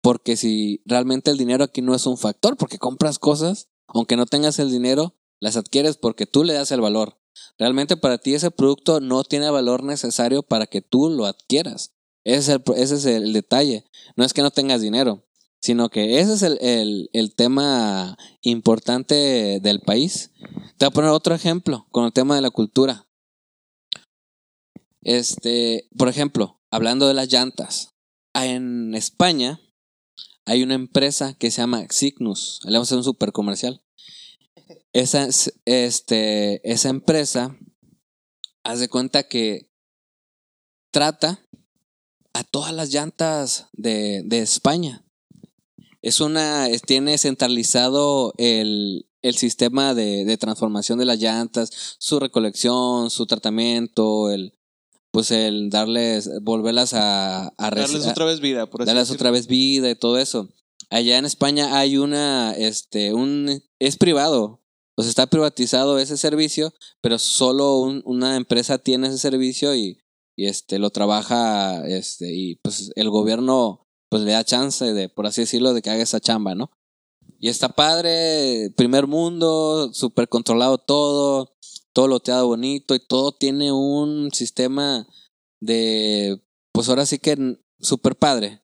[0.06, 4.24] Porque si realmente el dinero aquí no es un factor, porque compras cosas, aunque no
[4.26, 7.18] tengas el dinero, las adquieres porque tú le das el valor.
[7.58, 11.90] Realmente para ti ese producto no tiene valor necesario para que tú lo adquieras.
[12.22, 13.84] Ese es el, ese es el detalle.
[14.14, 15.26] No es que no tengas dinero,
[15.60, 20.30] sino que ese es el, el- el tema importante del país.
[20.78, 23.08] Te voy a poner otro ejemplo con el tema de la cultura.
[25.02, 27.90] Este, por ejemplo, hablando de las llantas.
[28.34, 29.60] En España
[30.46, 32.60] hay una empresa que se llama Cygnus.
[32.64, 33.82] Le vamos a hacer un super comercial.
[34.92, 37.58] Esa, es- este, esa empresa,
[38.64, 39.70] haz de cuenta que
[40.90, 41.40] trata
[42.32, 45.04] a todas las llantas de, de España.
[46.02, 53.10] Es una, tiene centralizado el, el sistema de, de transformación de las llantas, su recolección,
[53.10, 54.55] su tratamiento, el,
[55.16, 59.46] pues el darles, volverlas a, a Darles otra vez vida, por así darles otra vez
[59.46, 60.50] vida y todo eso.
[60.90, 64.60] Allá en España hay una, este, un, es privado,
[64.94, 69.98] o sea, está privatizado ese servicio, pero solo un- una empresa tiene ese servicio y,
[70.36, 75.26] y este, lo trabaja, este, y pues el gobierno, pues le da chance de, por
[75.26, 76.70] así decirlo, de que haga esa chamba, ¿no?
[77.38, 81.55] Y está padre, primer mundo, súper controlado todo,
[81.96, 85.08] todo loteado bonito y todo tiene un sistema
[85.60, 88.62] de, pues ahora sí que super padre.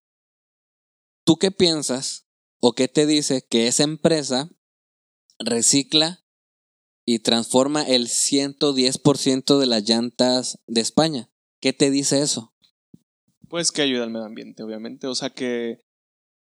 [1.25, 2.27] ¿Tú qué piensas
[2.61, 4.51] o qué te dice que esa empresa
[5.39, 6.27] recicla
[7.07, 11.31] y transforma el 110% de las llantas de España?
[11.59, 12.53] ¿Qué te dice eso?
[13.49, 15.07] Pues que ayuda al medio ambiente, obviamente.
[15.07, 15.81] O sea que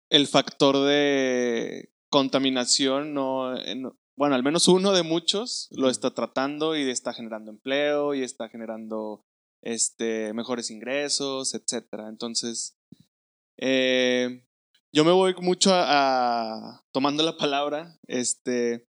[0.09, 6.11] el factor de contaminación no, eh, no- bueno, al menos uno de muchos lo está
[6.13, 9.25] tratando y está generando empleo y está generando
[9.61, 12.07] este, mejores ingresos, etcétera.
[12.07, 12.77] Entonces,
[13.57, 14.43] eh,
[14.93, 18.87] yo me voy mucho a, a- tomando la palabra, este,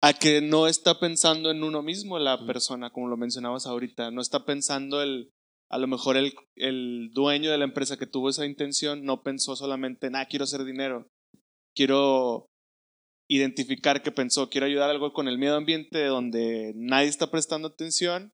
[0.00, 4.20] a que no está pensando en uno mismo la persona, como lo mencionabas ahorita, no
[4.20, 5.32] está pensando el,
[5.70, 9.56] a lo mejor el, el dueño de la empresa que tuvo esa intención no pensó
[9.56, 11.08] solamente en, ah, quiero hacer dinero,
[11.74, 12.47] quiero
[13.28, 18.32] identificar que pensó, quiero ayudar algo con el medio ambiente donde nadie está prestando atención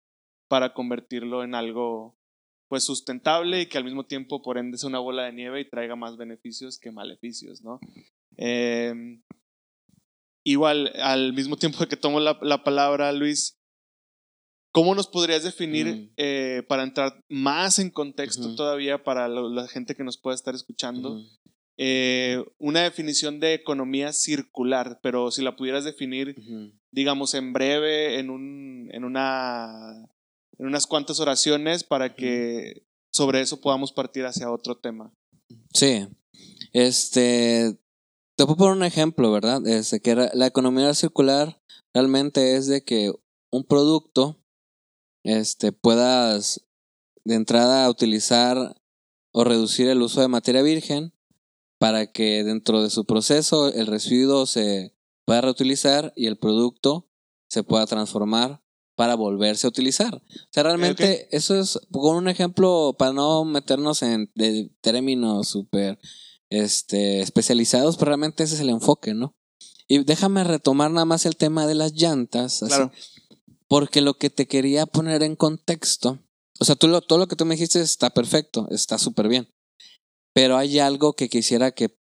[0.48, 2.16] para convertirlo en algo
[2.68, 5.68] pues sustentable y que al mismo tiempo por ende sea una bola de nieve y
[5.68, 7.78] traiga más beneficios que maleficios, ¿no?
[8.36, 9.20] Eh,
[10.44, 13.58] igual, al mismo tiempo que tomo la, la palabra, Luis,
[14.72, 16.10] ¿cómo nos podrías definir Mm.
[16.16, 20.54] eh, para entrar más en contexto todavía para lo- la gente que nos pueda estar
[20.54, 21.20] escuchando?
[21.76, 26.36] Eh, una definición de economía circular, pero si la pudieras definir,
[26.92, 30.08] digamos, en breve, en, un, en, una,
[30.58, 35.12] en unas cuantas oraciones para que sobre eso podamos partir hacia otro tema.
[35.72, 36.06] Sí.
[36.72, 37.76] Este.
[38.36, 39.64] Te puedo poner un ejemplo, ¿verdad?
[39.66, 41.60] Este, que la economía circular
[41.94, 43.12] realmente es de que
[43.52, 44.40] un producto
[45.24, 46.66] este, puedas
[47.24, 48.76] de entrada utilizar
[49.32, 51.13] o reducir el uso de materia virgen
[51.84, 57.10] para que dentro de su proceso el residuo se pueda reutilizar y el producto
[57.50, 58.62] se pueda transformar
[58.96, 60.14] para volverse a utilizar.
[60.14, 65.98] O sea, realmente eso es con un ejemplo para no meternos en de términos súper
[66.48, 69.36] este, especializados, pero realmente ese es el enfoque, ¿no?
[69.86, 72.92] Y déjame retomar nada más el tema de las llantas, así, Claro.
[73.68, 76.18] porque lo que te quería poner en contexto,
[76.60, 79.53] o sea, tú lo, todo lo que tú me dijiste está perfecto, está súper bien,
[80.34, 81.96] pero hay algo que quisiera que,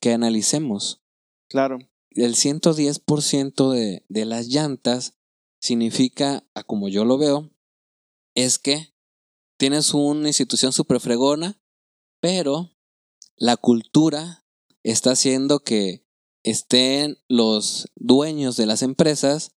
[0.00, 1.02] que analicemos.
[1.48, 1.78] Claro.
[2.10, 5.14] El 110% de, de las llantas
[5.60, 7.50] significa, a como yo lo veo,
[8.34, 8.94] es que
[9.56, 11.60] tienes una institución súper fregona,
[12.20, 12.72] pero
[13.36, 14.44] la cultura
[14.82, 16.06] está haciendo que
[16.42, 19.52] estén los dueños de las empresas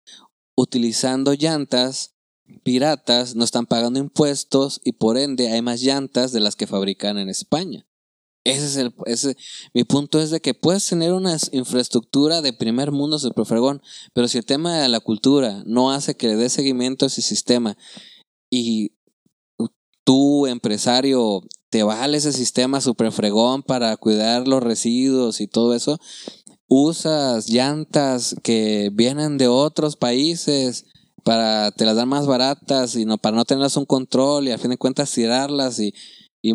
[0.55, 2.15] utilizando llantas
[2.63, 7.17] piratas, no están pagando impuestos y por ende hay más llantas de las que fabrican
[7.17, 7.86] en España.
[8.47, 9.35] Ese es el, ese,
[9.73, 13.81] mi punto es de que puedes tener una infraestructura de primer mundo super fregón,
[14.13, 17.21] pero si el tema de la cultura no hace que le dé seguimiento a ese
[17.21, 17.77] sistema
[18.49, 18.93] y
[20.05, 25.99] tú, empresario, te vale ese sistema super fregón para cuidar los residuos y todo eso,
[26.69, 30.85] usas llantas que vienen de otros países
[31.25, 34.59] para te las dan más baratas y no para no tenerlas un control y al
[34.59, 35.93] fin de cuentas tirarlas y
[36.41, 36.53] y,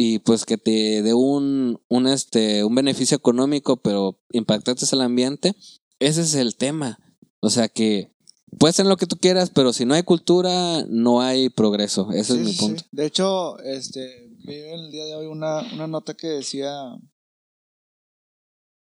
[0.00, 5.54] y pues que te dé un, un este un beneficio económico pero impactante al ambiente
[5.98, 6.98] ese es el tema
[7.40, 8.12] o sea que
[8.58, 12.34] puedes hacer lo que tú quieras pero si no hay cultura no hay progreso ese
[12.34, 12.88] Sí, es mi punto sí.
[12.92, 16.70] De hecho, este, vi el día de hoy una, una nota que decía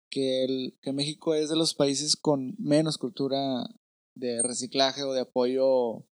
[0.10, 3.68] que, el, que México es de los países con menos cultura
[4.16, 6.06] de reciclaje o de apoyo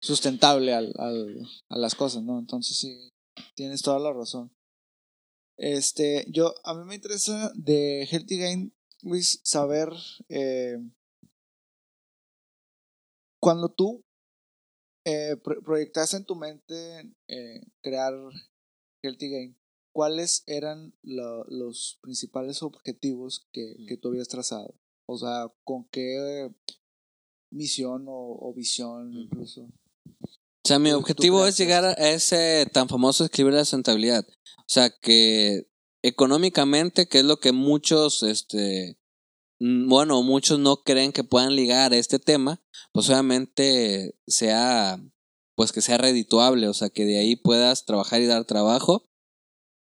[0.00, 2.38] sustentable al, al- a las cosas, ¿no?
[2.38, 3.12] Entonces sí,
[3.54, 4.50] tienes toda la razón.
[5.56, 9.88] Este, yo, a mí me interesa de Healthy Gain, Luis, saber
[10.28, 10.78] eh,
[13.40, 14.04] cuando tú
[15.04, 18.14] eh, pro- proyectaste en tu mente eh, crear
[19.02, 19.54] Healthy Game,
[19.92, 24.74] ¿cuáles eran lo- los principales objetivos que, que tú habías trazado?
[25.06, 26.50] O sea, ¿con qué
[27.50, 29.68] misión o, o visión incluso?
[30.64, 34.24] O sea, mi objetivo es llegar a ese tan famoso escribir la sustentabilidad.
[34.60, 35.68] O sea, que
[36.02, 38.98] económicamente, que es lo que muchos, este,
[39.60, 44.98] mm, bueno, muchos no creen que puedan ligar a este tema, pues obviamente sea,
[45.54, 49.06] pues que sea redituable, o sea, que de ahí puedas trabajar y dar trabajo,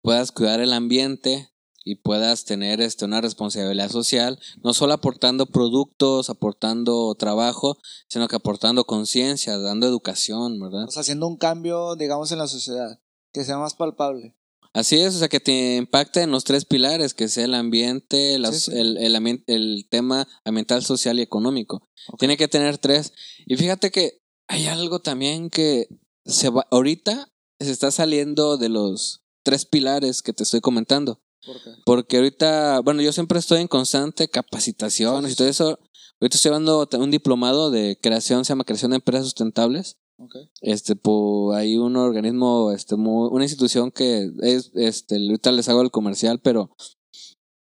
[0.02, 1.53] puedas cuidar el ambiente
[1.84, 7.76] y puedas tener este, una responsabilidad social, no solo aportando productos, aportando trabajo,
[8.08, 10.84] sino que aportando conciencia, dando educación, ¿verdad?
[10.88, 13.00] O sea, haciendo un cambio, digamos, en la sociedad,
[13.32, 14.34] que sea más palpable.
[14.72, 18.38] Así es, o sea, que te impacta en los tres pilares, que sea el ambiente,
[18.40, 18.78] las- Sí, sí.
[18.78, 21.88] El, el el tema ambiental, social y económico.
[22.18, 23.12] Tiene que tener tres.
[23.46, 25.86] Y fíjate que hay algo también que
[26.24, 31.20] se va, ahorita se está saliendo de los tres pilares que te estoy comentando.
[31.46, 31.70] ¿Por qué?
[31.84, 35.78] Porque ahorita, bueno, yo siempre estoy en constante capacitación y todo eso.
[36.20, 39.98] Ahorita estoy llevando un diplomado de creación, se llama Creación de Empresas Sustentables.
[40.16, 40.36] Ok.
[40.60, 45.82] Este, por hay un organismo, este, muy- una institución que es, este, ahorita les hago
[45.82, 46.70] el comercial, pero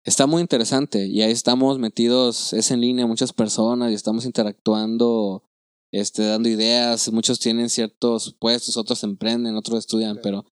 [0.05, 5.43] está muy interesante y ahí estamos metidos, es en línea, muchas personas y estamos interactuando,
[5.91, 10.45] este, dando ideas, muchos tienen ciertos puestos, otros emprenden, otros estudian, pero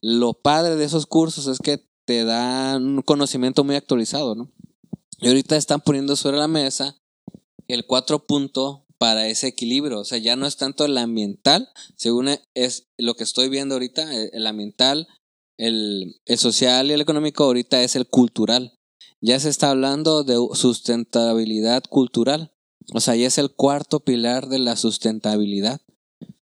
[0.00, 4.50] lo padre de esos cursos es que te dan un conocimiento muy actualizado, ¿no?
[5.20, 6.96] Y ahorita están poniendo sobre la mesa
[7.68, 10.00] el cuatro punto para ese equilibrio.
[10.00, 14.12] O sea, ya no es tanto el ambiental, según es lo que estoy viendo ahorita,
[14.12, 15.06] el, el ambiental,
[15.56, 18.76] el, el social y el económico, ahorita es el cultural.
[19.20, 22.52] Ya se está hablando de sustentabilidad cultural.
[22.92, 25.80] O sea, ya es el cuarto pilar de la sustentabilidad.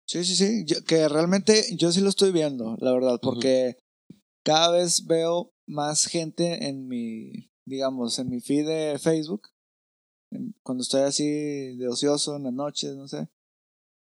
[0.06, 0.64] Sí, sí, sí.
[0.64, 3.76] Yo- que realmente yo sí lo estoy viendo, la verdad, porque
[4.44, 9.48] cada vez veo más gente en mi, digamos, en mi feed de Facebook.
[10.62, 13.28] Cuando estoy así de ocioso en las noches, no sé.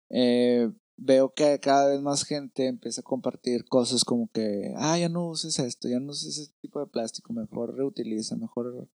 [0.09, 5.09] eh, veo que cada vez más gente empieza a compartir cosas como que, ah, ya
[5.09, 8.89] no uses esto, ya no uses ese tipo de plástico, mejor reutiliza, mejor...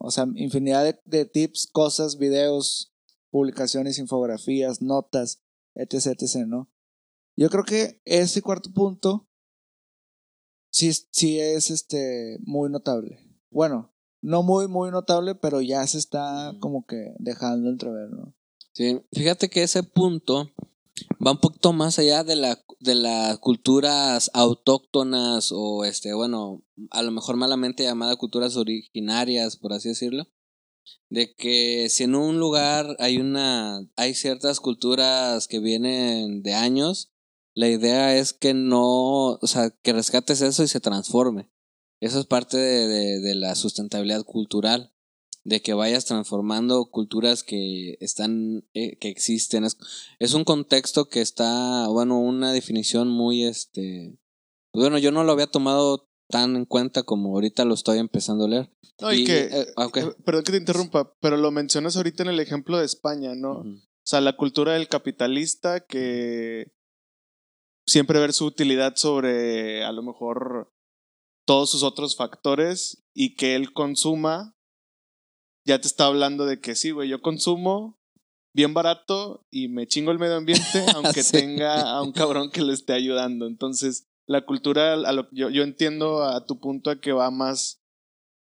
[0.00, 2.94] O sea, infinidad de, de tips, cosas, videos,
[3.30, 5.42] publicaciones, infografías, notas,
[5.74, 6.70] etc, etc, ¿no?
[7.36, 9.25] Yo creo que ese cuarto punto
[10.76, 13.18] sí, sí es este muy notable.
[13.50, 18.34] Bueno, no muy, muy notable, pero ya se está como que dejando entrever, ¿no?
[18.72, 20.50] Sí, fíjate que ese punto
[21.26, 27.02] va un poquito más allá de la de las culturas autóctonas o este bueno a
[27.02, 30.28] lo mejor malamente llamadas culturas originarias por así decirlo
[31.08, 37.15] de que si en un lugar hay una hay ciertas culturas que vienen de años
[37.56, 41.50] la idea es que no o sea que rescates eso y se transforme
[42.00, 44.92] eso es parte de, de- de la sustentabilidad cultural
[45.44, 49.62] de que vayas transformando culturas que están, eh, que existen.
[49.64, 49.78] Es,
[50.18, 54.18] es un contexto que está, bueno, una definición muy, este,
[54.74, 58.48] bueno, yo no lo había tomado tan en cuenta como ahorita lo estoy empezando a
[58.48, 58.72] leer.
[59.00, 62.24] No, y, Y, que, eh, ah, eh, perdón que te interrumpa, pero lo mencionas ahorita
[62.24, 63.60] en el ejemplo de España, ¿no?
[63.60, 63.64] O
[64.02, 66.72] sea, la cultura del capitalista que
[67.86, 70.72] siempre ver su utilidad sobre a lo mejor
[71.46, 74.56] todos sus otros factores y que él consuma,
[75.64, 78.00] ya te está hablando de que sí, güey, yo consumo
[78.54, 81.32] bien barato y me chingo el medio ambiente aunque Sí.
[81.32, 83.46] tenga a un cabrón que le esté ayudando.
[83.46, 87.80] Entonces, la cultura, a lo, yo, yo entiendo a tu punto a que va más,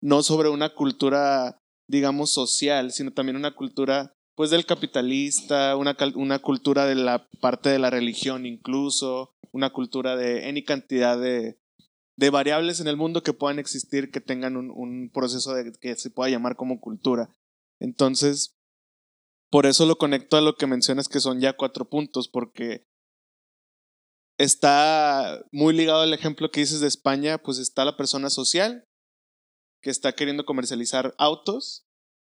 [0.01, 6.39] no sobre una cultura, digamos, social, sino también una cultura pues del capitalista, una, una
[6.39, 11.57] cultura de la parte de la religión incluso, una cultura de any cantidad de,
[12.17, 15.95] de variables en el mundo que puedan existir que tengan un, un proceso de, que
[15.95, 17.29] se pueda llamar como cultura.
[17.79, 18.55] Entonces,
[19.49, 22.85] por eso lo conecto a lo que mencionas que son ya cuatro puntos, porque
[24.37, 28.83] está muy ligado al ejemplo que dices de España, pues está la persona social
[29.81, 31.85] que está queriendo comercializar autos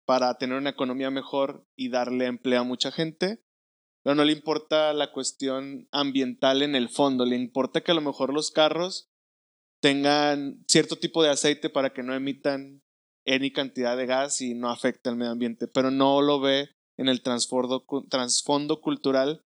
[0.07, 3.43] para tener una economía mejor y darle empleo a mucha gente,
[4.03, 7.99] pero no le importa la cuestión ambiental en el fondo, le importa que a lo
[7.99, 9.11] mejor los carros
[9.81, 12.81] tengan cierto tipo de aceite para que no emitan
[13.25, 17.09] any cantidad de gas y no afecte al medio ambiente, pero no lo ve en
[17.09, 19.43] el trasfondo cultural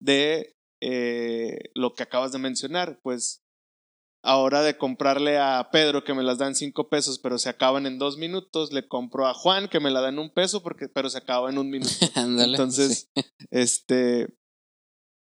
[0.00, 3.44] de eh, lo que acabas de mencionar, pues
[4.28, 7.98] ahora de comprarle a Pedro que me las dan cinco pesos, pero se acaban en
[7.98, 11.18] dos minutos, le compro a Juan que me la dan un peso, porque, pero se
[11.18, 11.90] acaba en un minuto.
[12.14, 13.22] Ándale, Entonces, sí.
[13.50, 14.28] este,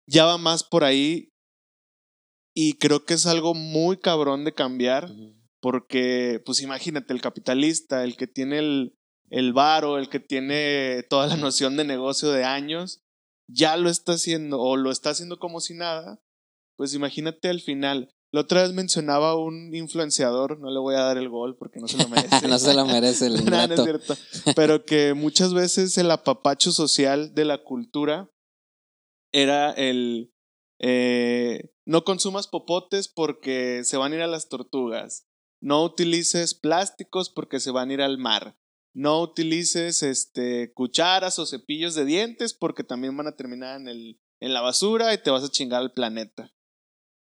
[0.08, 1.34] ya va más por ahí
[2.56, 5.12] y creo que es algo muy cabrón de cambiar
[5.60, 8.98] porque, pues imagínate, el capitalista, el que tiene el,
[9.30, 13.02] el varo, el que tiene toda la noción de negocio de años,
[13.50, 16.22] ya lo está haciendo o lo está haciendo como si nada,
[16.78, 18.14] pues imagínate al final.
[18.34, 21.88] La otra vez mencionaba un influenciador, no le voy a dar el gol porque no
[21.88, 22.48] se lo merece.
[22.48, 24.16] no se lo merece el No, no es cierto.
[24.56, 28.32] Pero que muchas veces el apapacho social de la cultura
[29.32, 30.34] era el
[30.80, 35.28] eh, no consumas popotes porque se van a ir a las tortugas.
[35.62, 38.58] No utilices plásticos porque se van a ir al mar.
[38.96, 44.20] No utilices este, cucharas o cepillos de dientes porque también van a terminar en, el,
[44.40, 46.52] en la basura y te vas a chingar al planeta.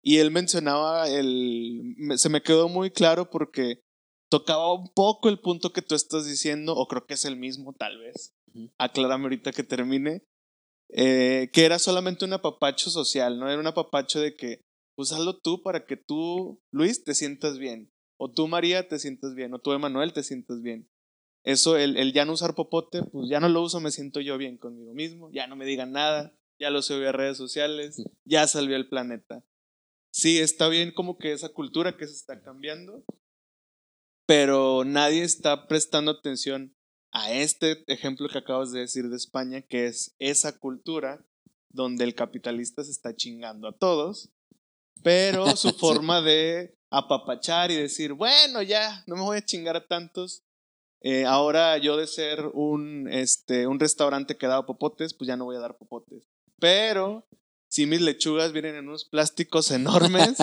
[0.04, 1.96] Y él mencionaba el.
[2.18, 3.82] Se me quedó muy claro porque
[4.30, 7.74] tocaba un poco el punto que tú estás diciendo, o creo que es el mismo,
[7.74, 8.34] tal vez.
[8.78, 10.24] Aclárame ahorita que termine.
[10.90, 13.50] eh, que era solamente un apapacho social, ¿no?
[13.50, 14.62] Era un apapacho de que,
[14.96, 17.92] pues hazlo tú para que tú, Luis, te sientas bien.
[18.18, 19.54] O tú, María, te sientas bien.
[19.54, 20.90] O tú, Emanuel, te sientas bien.
[21.44, 24.38] Eso, el, el ya no usar popote, pues ya no lo uso, me siento yo
[24.38, 25.30] bien conmigo mismo.
[25.32, 26.34] Ya no me digan nada.
[26.60, 28.04] Ya lo subí a redes sociales.
[28.26, 29.44] Ya salvé al planeta.
[30.12, 33.04] Sí, está bien como que esa cultura que se está cambiando.
[34.28, 36.76] Pero nadie está prestando atención
[37.12, 41.26] a este ejemplo que acabas de decir de España, que es esa cultura
[41.70, 44.30] donde el capitalista se está chingando a todos,
[45.04, 49.88] pero su forma de apapachar y decir, bueno, ya, no me voy a chingar a
[49.88, 50.44] tantos.
[51.02, 55.46] Eh, ahora yo de ser un, este, un restaurante que daba popotes, pues ya no
[55.46, 56.30] voy a dar popotes.
[56.60, 57.28] Pero
[57.72, 60.34] si mis lechugas vienen en unos plásticos enormes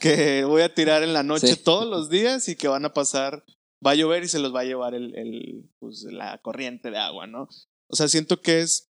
[0.00, 1.62] que voy a tirar en la noche Sí.
[1.62, 3.44] todos los días y que van a pasar,
[3.84, 6.98] va a llover y se los va a llevar el, el, pues, la corriente de
[6.98, 7.48] agua, ¿no?
[7.88, 8.90] O sea, siento que es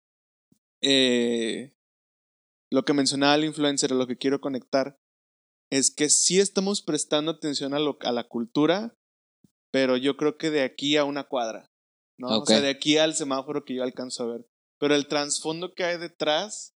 [0.81, 1.75] eh,
[2.71, 4.99] lo que mencionaba el influencer, lo que quiero conectar,
[5.71, 8.95] es que sí estamos prestando atención a, lo, a la cultura,
[9.71, 11.71] pero yo creo que de aquí a una cuadra,
[12.17, 12.39] ¿no?
[12.39, 14.47] O sea, de aquí al semáforo que yo alcanzo a ver.
[14.79, 16.74] Pero el trasfondo que hay detrás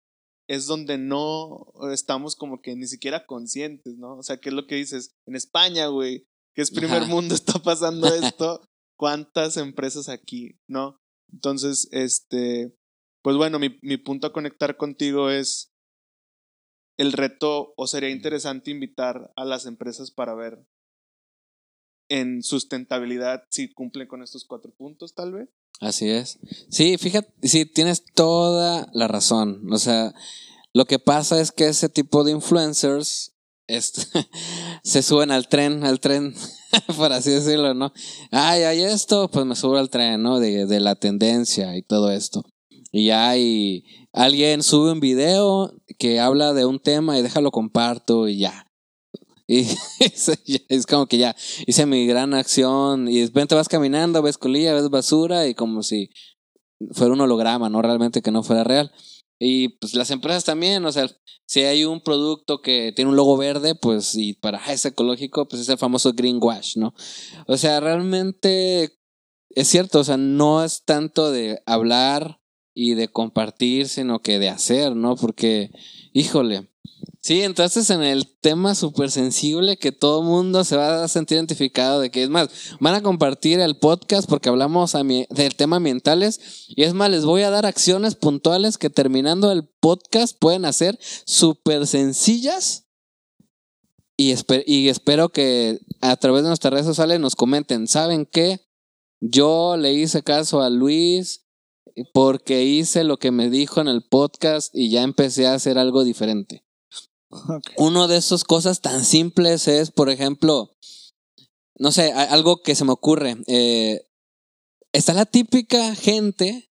[0.50, 4.18] es donde no estamos como que ni siquiera conscientes, ¿no?
[4.18, 5.16] O sea, ¿qué es lo que dices?
[5.28, 6.26] En España, güey,
[6.56, 7.08] que es primer Ajá.
[7.08, 8.68] mundo, está pasando esto.
[8.97, 10.97] ¿Cuántas empresas aquí, no?
[11.32, 12.76] Entonces, este,
[13.22, 15.72] pues bueno, mi, mi punto a conectar contigo es
[16.97, 20.66] el reto, o sería interesante invitar a las empresas para ver
[22.10, 25.50] en sustentabilidad si cumplen con estos cuatro puntos, tal vez.
[25.80, 26.40] Así es.
[26.70, 29.72] Sí, fíjate, sí, tienes toda la razón.
[29.72, 30.14] O sea,
[30.74, 33.34] lo que pasa es que ese tipo de influencers
[33.68, 34.02] este,
[34.84, 36.36] se suben al tren, al tren,
[36.98, 37.94] por así decirlo, ¿no?
[38.32, 40.40] Ay, hay esto, pues me subo al tren, ¿no?
[40.40, 42.44] De, de la tendencia y todo esto.
[42.92, 48.40] Y hay alguien sube un video que habla de un tema y déjalo comparto y
[48.40, 48.66] ya.
[49.52, 49.66] Y
[50.70, 51.36] es como que ya
[51.66, 55.82] hice mi gran acción y de repente vas caminando, ves colilla, ves basura y como
[55.82, 56.12] si
[56.91, 57.82] fuera un holograma, ¿no?
[57.82, 58.91] Realmente que no fuera real.
[59.39, 61.10] Y pues las empresas también, o sea,
[61.47, 65.64] si hay un producto que tiene un logo verde, pues y para es ecológico, pues
[65.64, 66.93] es el famoso greenwash, ¿no?
[67.47, 69.00] O sea, realmente
[69.50, 72.39] es cierto, o sea, no es tanto de hablar
[72.76, 75.16] y de compartir, sino que de hacer, ¿no?
[75.16, 75.72] Porque,
[76.14, 76.69] híjole,
[77.22, 82.00] Sí, entonces en el tema súper sensible que todo mundo se va a sentir identificado
[82.00, 86.39] de que es más, van a compartir el podcast porque hablamos del tema ambientales
[86.70, 90.97] y es más, les voy a dar acciones puntuales que terminando el podcast pueden hacer
[91.26, 92.86] súper sencillas
[94.16, 98.62] y, espe- y espero que a través de nuestras redes sociales nos comenten, ¿saben qué?
[99.20, 101.45] Yo le hice caso a Luis
[102.14, 106.06] porque hice lo que me dijo en el podcast y ya empecé a hacer algo
[106.06, 106.64] diferente.
[107.32, 107.64] Ok.
[107.78, 110.76] Uno de esas cosas tan simples es, por ejemplo,
[111.78, 113.38] no sé, algo que se me ocurre.
[113.48, 114.06] eh,
[114.94, 116.72] está la típica gente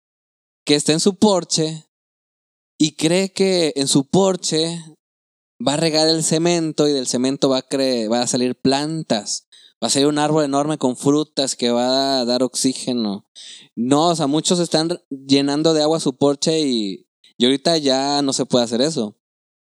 [0.65, 1.87] que está en su porche
[2.79, 4.83] y cree que en su porche
[5.67, 9.47] va a regar el cemento y del cemento va a, cre- va a salir plantas.
[9.83, 13.27] Va a salir un árbol enorme con frutas que va a dar oxígeno.
[13.75, 18.33] No, o sea, muchos están llenando de agua su porche y, y ahorita ya no
[18.33, 19.17] se puede hacer eso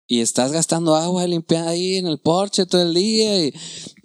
[0.07, 3.53] y estás gastando agua limpiando ahí en el porche todo el día y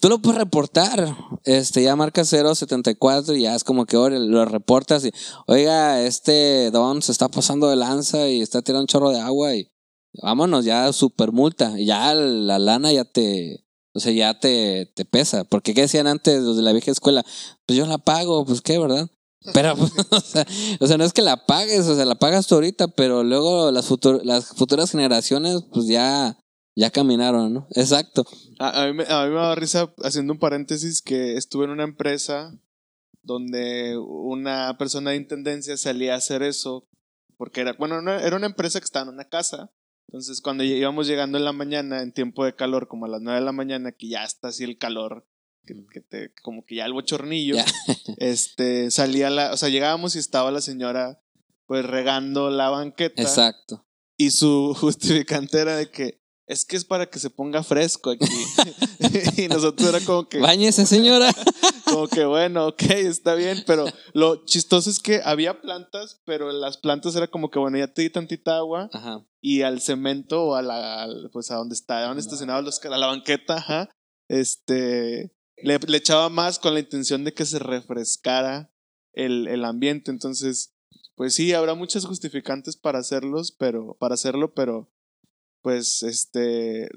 [0.01, 1.17] tú lo puedes reportar.
[1.45, 5.13] Este ya marca 074 y ya es como que ahora lo reportas y
[5.47, 9.55] oiga, este don se está pasando de lanza y está tirando un chorro de agua
[9.55, 9.71] y
[10.21, 11.79] vámonos, ya super multa.
[11.79, 15.45] Y ya la lana ya te o sea, ya te, te pesa.
[15.45, 17.25] Porque ¿qué decían antes los de la vieja escuela?
[17.67, 19.09] Pues yo la pago, pues qué, ¿verdad?
[19.55, 19.75] Pero,
[20.11, 20.47] o, sea,
[20.81, 23.71] o sea, no es que la pagues, o sea, la pagas tú ahorita, pero luego
[23.71, 26.39] las, futur- las futuras generaciones, pues ya,
[26.77, 27.67] ya caminaron, ¿no?
[27.75, 28.25] Exacto.
[28.59, 31.71] A, a mí, me- a mí me da risa, haciendo un paréntesis, que estuve en
[31.71, 32.55] una empresa
[33.23, 36.87] donde una persona de intendencia salía a hacer eso,
[37.37, 39.71] porque era, bueno, no- era una empresa que estaba en una casa.
[40.09, 43.39] Entonces, cuando íbamos llegando en la mañana, en tiempo de calor, como a las 9
[43.41, 45.25] de la mañana, que ya está así el calor,
[45.67, 47.57] que, que te, como que ya el bochornillo,
[48.19, 51.21] este, salía la, o sea, llegábamos y estaba la señora,
[51.67, 53.23] pues regando la banqueta.
[53.23, 53.87] Exacto.
[54.17, 58.27] Y su justificante era de que es que es para que se ponga fresco aquí.
[59.43, 61.33] y nosotros era como que, Báñese, señora.
[61.85, 66.77] como que bueno, ok, está bien, pero lo chistoso es que había plantas, pero las
[66.77, 69.25] plantas era como que bueno, ya te di tantita agua Ajá.
[69.41, 73.07] y al cemento o a la, pues a donde está, donde estacionados los, a la
[73.07, 73.89] banqueta, ajá,
[74.29, 75.33] este,
[75.63, 78.73] le, le echaba más con la intención de que se refrescara
[79.13, 80.75] el, el ambiente, entonces,
[81.15, 84.91] pues sí, habrá muchas justificantes para hacerlos, pero, para hacerlo, pero,
[85.63, 86.89] pues, este,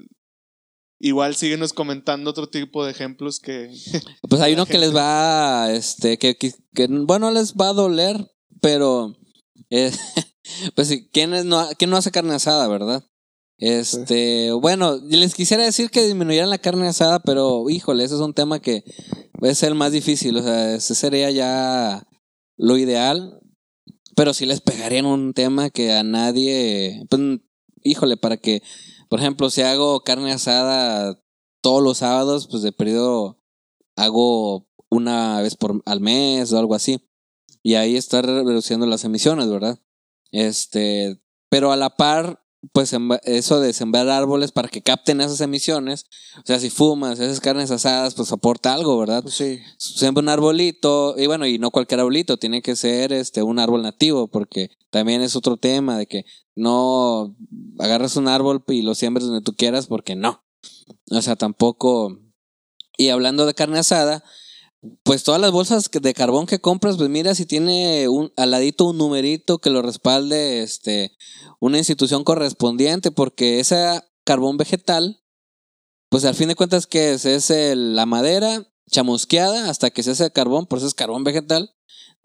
[0.98, 3.70] igual síguenos comentando otro tipo de ejemplos que,
[4.28, 8.32] Pues hay uno que les va, este, que, que, que, bueno, les va a doler,
[8.60, 9.16] pero,
[9.70, 9.92] eh,
[10.74, 13.04] pues sí, ¿quién, es no, ¿quién no hace carne asada, verdad?
[13.58, 18.34] Este, bueno, les quisiera decir que disminuyeran la carne asada, pero híjole, ese es un
[18.34, 18.84] tema que
[19.42, 22.06] es el más difícil, o sea, ese sería ya
[22.56, 23.40] lo ideal,
[24.14, 27.22] pero sí les pegaría en un tema que a nadie, pues,
[27.82, 28.62] híjole, para que,
[29.08, 31.22] por ejemplo, si hago carne asada
[31.60, 33.42] todos los sábados, pues de periodo
[33.96, 37.00] hago una vez por al mes o algo así.
[37.62, 39.80] Y ahí está reduciendo las emisiones, ¿verdad?
[40.30, 42.94] Este, pero a la par, pues
[43.24, 46.06] eso de sembrar árboles para que capten esas emisiones,
[46.38, 49.22] o sea, si fumas, esas carnes asadas, pues aporta algo, ¿verdad?
[49.22, 49.60] Pues sí.
[49.78, 53.82] Siembra un arbolito, y bueno, y no cualquier arbolito, tiene que ser este un árbol
[53.82, 57.36] nativo, porque también es otro tema de que no
[57.78, 60.44] agarras un árbol y lo siembres donde tú quieras, porque no.
[61.10, 62.18] O sea, tampoco.
[62.96, 64.24] Y hablando de carne asada,
[65.02, 68.84] pues todas las bolsas de carbón que compras, pues mira si tiene un al ladito
[68.84, 71.16] un numerito que lo respalde este
[71.60, 75.22] una institución correspondiente, porque ese carbón vegetal,
[76.10, 80.30] pues al fin de cuentas que es, es la madera chamusqueada hasta que se hace
[80.30, 81.72] carbón, por eso es carbón vegetal.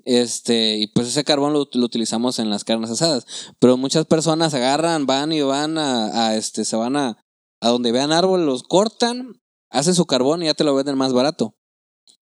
[0.03, 3.25] Este, y pues ese carbón lo, utilizamos en las carnes asadas.
[3.59, 7.23] Pero muchas personas agarran, van y van a, este, se van a,
[7.61, 11.13] a donde vean árboles, los cortan, hacen su carbón y ya te lo venden más
[11.13, 11.55] barato.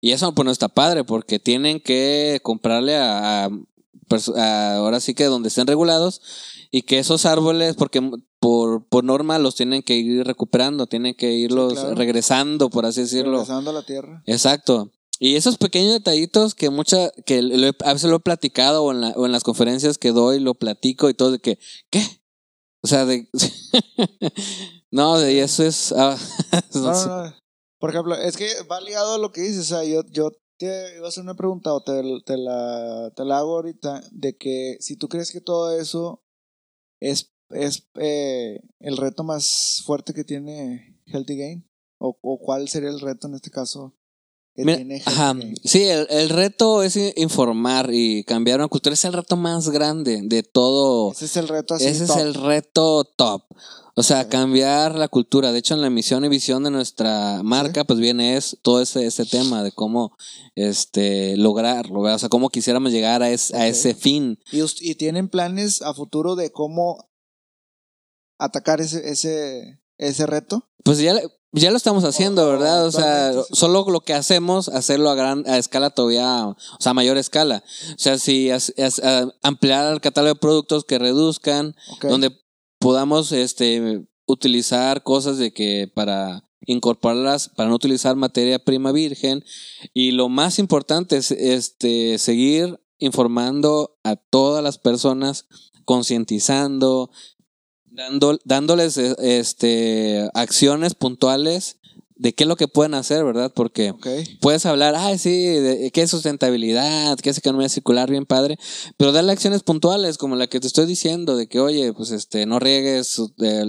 [0.04, 5.24] Y eso pues no está padre porque tienen que comprarle a, a ahora sí que
[5.24, 6.20] donde estén regulados
[6.72, 8.02] y que esos árboles, porque
[8.40, 11.94] por, por norma los tienen que ir recuperando, tienen que irlos claro.
[11.94, 13.38] regresando, por así decirlo.
[13.38, 14.22] Regresando a la tierra.
[14.26, 14.90] Exacto.
[15.20, 19.02] Y esos pequeños detallitos que mucha, que lo a veces lo he platicado o en,
[19.02, 22.04] la- o en las conferencias que doy, lo platico y todo de que, ¿qué?
[22.80, 23.28] O sea, de...
[24.90, 25.92] no, de y eso es...
[25.96, 26.16] ah,
[26.74, 27.34] No, no, no.
[27.82, 29.72] Por ejemplo, es que va ligado a lo que dices.
[29.72, 32.00] O sea, yo, yo te iba a hacer una pregunta o te,
[32.36, 36.22] la, te la hago ahorita de que si tú crees que todo eso
[37.00, 42.88] es, es eh, el reto más fuerte que tiene Healthy Gain o, o cuál sería
[42.88, 43.96] el reto en este caso
[44.54, 45.34] que Mira, tiene ajá,
[45.64, 48.92] sí, el, el reto es informar y cambiar una cultura.
[48.94, 51.12] Es el reto más grande de todo.
[51.12, 51.86] Ese es el reto así.
[51.86, 52.16] Ese top.
[52.16, 53.44] es el reto top.
[53.94, 55.52] O sea, cambiar la cultura.
[55.52, 59.04] De hecho, en la misión y visión de nuestra marca, pues viene es todo ese,
[59.06, 60.16] ese tema de cómo
[60.54, 62.00] este lograrlo.
[62.02, 62.16] ¿verdad?
[62.16, 64.38] O sea, cómo quisiéramos llegar a, es- a ese fin.
[64.50, 67.10] ¿Y, y tienen planes a futuro de cómo
[68.38, 70.68] atacar ese, ese, ese reto?
[70.84, 71.14] Pues ya,
[71.52, 72.86] ya lo estamos haciendo, Oh, ¿verdad?
[72.86, 76.94] O sea, solo lo que hacemos, hacerlo a gran a escala todavía, o sea, a
[76.94, 77.62] mayor escala.
[77.90, 79.00] O sea, si as- as-
[79.42, 82.30] ampliar el catálogo de productos que reduzcan, donde
[82.78, 89.44] podamos este utilizar cosas de que para incorporarlas para no utilizar materia prima virgen
[89.92, 95.46] y lo más importante es este seguir informando a todas las personas
[95.84, 97.10] concientizando
[97.92, 101.76] dando, dándoles eh, este acciones puntuales
[102.22, 103.52] de qué es lo que pueden hacer, ¿verdad?
[103.52, 103.92] Porque
[104.40, 108.58] puedes hablar, ay, sí, de, qué es sustentabilidad, qué es economía circular, bien padre,
[108.96, 112.46] pero darle acciones puntuales como la que te estoy diciendo, de que, oye, pues este,
[112.46, 113.20] no riegues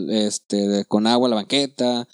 [0.10, 2.08] este, con agua la banqueta,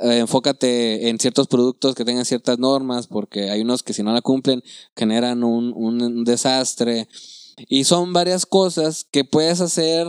[0.00, 4.14] eh, enfócate en ciertos productos que tengan ciertas normas, porque hay unos que si no
[4.14, 4.62] la cumplen
[4.96, 7.06] generan un, un desastre.
[7.68, 10.06] Y son varias cosas que puedes hacer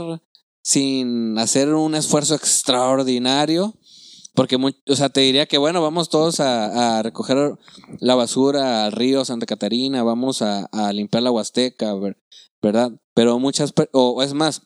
[0.64, 3.76] sin hacer un esfuerzo extraordinario.
[4.36, 7.56] Porque, o sea, te diría que, bueno, vamos todos a, recoger
[8.00, 12.18] la basura al río Santa Catarina, vamos a, limpiar la Huasteca, ver-
[12.60, 12.92] ¿verdad?
[13.14, 14.64] Pero muchas, o es más,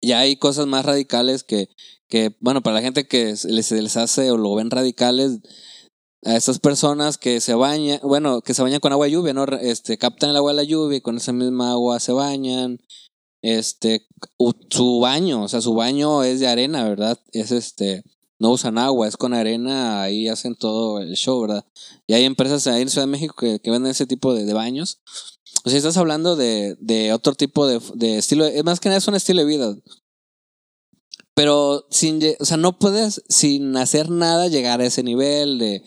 [0.00, 1.66] ya hay cosas más radicales que,
[2.08, 5.40] que bueno, para la gente que les, les hace o lo ven radicales,
[6.24, 9.44] a esas personas que se bañan, bueno, que se bañan con agua de lluvia, ¿no?
[9.44, 12.78] Este, captan el agua de la lluvia y con esa misma agua se bañan.
[13.42, 14.06] Este,
[14.70, 17.18] su baño, o sea, su baño es de arena, ¿verdad?
[17.32, 18.02] Es este,
[18.38, 21.64] no usan agua, es con arena, ahí hacen todo el show, ¿verdad?
[22.06, 24.54] Y hay empresas ahí en Ciudad de México que, que venden ese tipo de, de
[24.54, 25.00] baños.
[25.64, 28.98] O sea, estás hablando de, de otro tipo de, de estilo, es más que nada
[28.98, 29.76] es un estilo de vida.
[31.34, 35.84] Pero sin, o sea, no puedes sin hacer nada llegar a ese nivel de,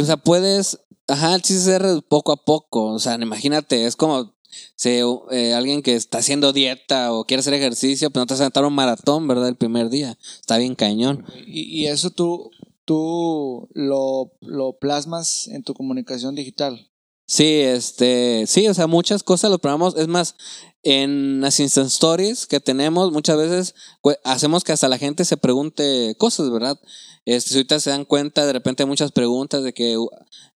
[0.00, 0.78] o sea, puedes
[1.10, 2.92] Ajá, el chiste es poco a poco.
[2.92, 4.34] O sea, imagínate, es como
[4.76, 8.40] si eh, alguien que está haciendo dieta o quiere hacer ejercicio, pues no te vas
[8.40, 9.48] a sentar un maratón, ¿verdad?
[9.48, 10.18] El primer día.
[10.40, 11.24] Está bien cañón.
[11.46, 12.50] Y, y eso tú,
[12.84, 16.88] tú lo, lo plasmas en tu comunicación digital.
[17.30, 19.96] Sí, este, sí, o sea, muchas cosas lo probamos.
[19.96, 20.34] Es más,
[20.82, 25.36] en las Instant Stories que tenemos, muchas veces pues, hacemos que hasta la gente se
[25.36, 26.80] pregunte cosas, ¿verdad?
[27.26, 29.98] Este, si ahorita se dan cuenta, de repente hay muchas preguntas de que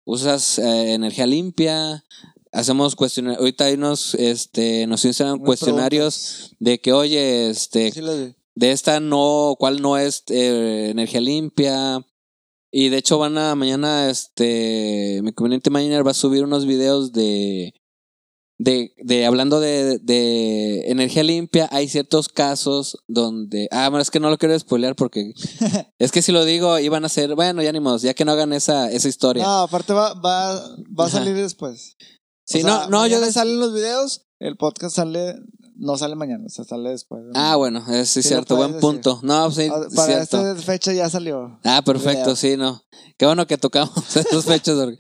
[0.06, 2.06] usas eh, energía limpia,
[2.52, 8.72] hacemos cuestionarios, ahorita hay unos, este, nos hicieron cuestionarios de que, oye, este, Sí, de-
[8.72, 12.06] esta no, cuál no es eh, energía limpia.
[12.74, 17.12] Y de hecho van a mañana, este, mi community manager va a subir unos videos
[17.12, 17.74] de,
[18.58, 21.68] de, de hablando de, de energía limpia.
[21.72, 25.34] Hay ciertos casos donde, ah, bueno, es que no lo quiero spoilear porque
[26.00, 28.32] es que si lo digo iban a ser, bueno, ya ni modo, ya que no
[28.32, 29.44] hagan esa, esa historia.
[29.44, 30.54] No, aparte va, va,
[30.98, 31.18] va a Ajá.
[31.20, 31.98] salir después.
[32.52, 35.36] Sí, O sea, no, no, yo des- salen los videos, el podcast sale,
[35.76, 37.24] no sale mañana, o sea, sale después.
[37.34, 38.82] Ah, bueno, es sí, Sí cierto, buen decir.
[38.82, 39.20] punto.
[39.24, 40.48] No, sí, Ah, es Para cierto.
[40.52, 41.60] esta fecha ya salió.
[41.64, 42.82] Ah, perfecto, sí, no.
[43.18, 44.76] Qué bueno que tocamos esas fechas.
[44.78, 44.98] porque-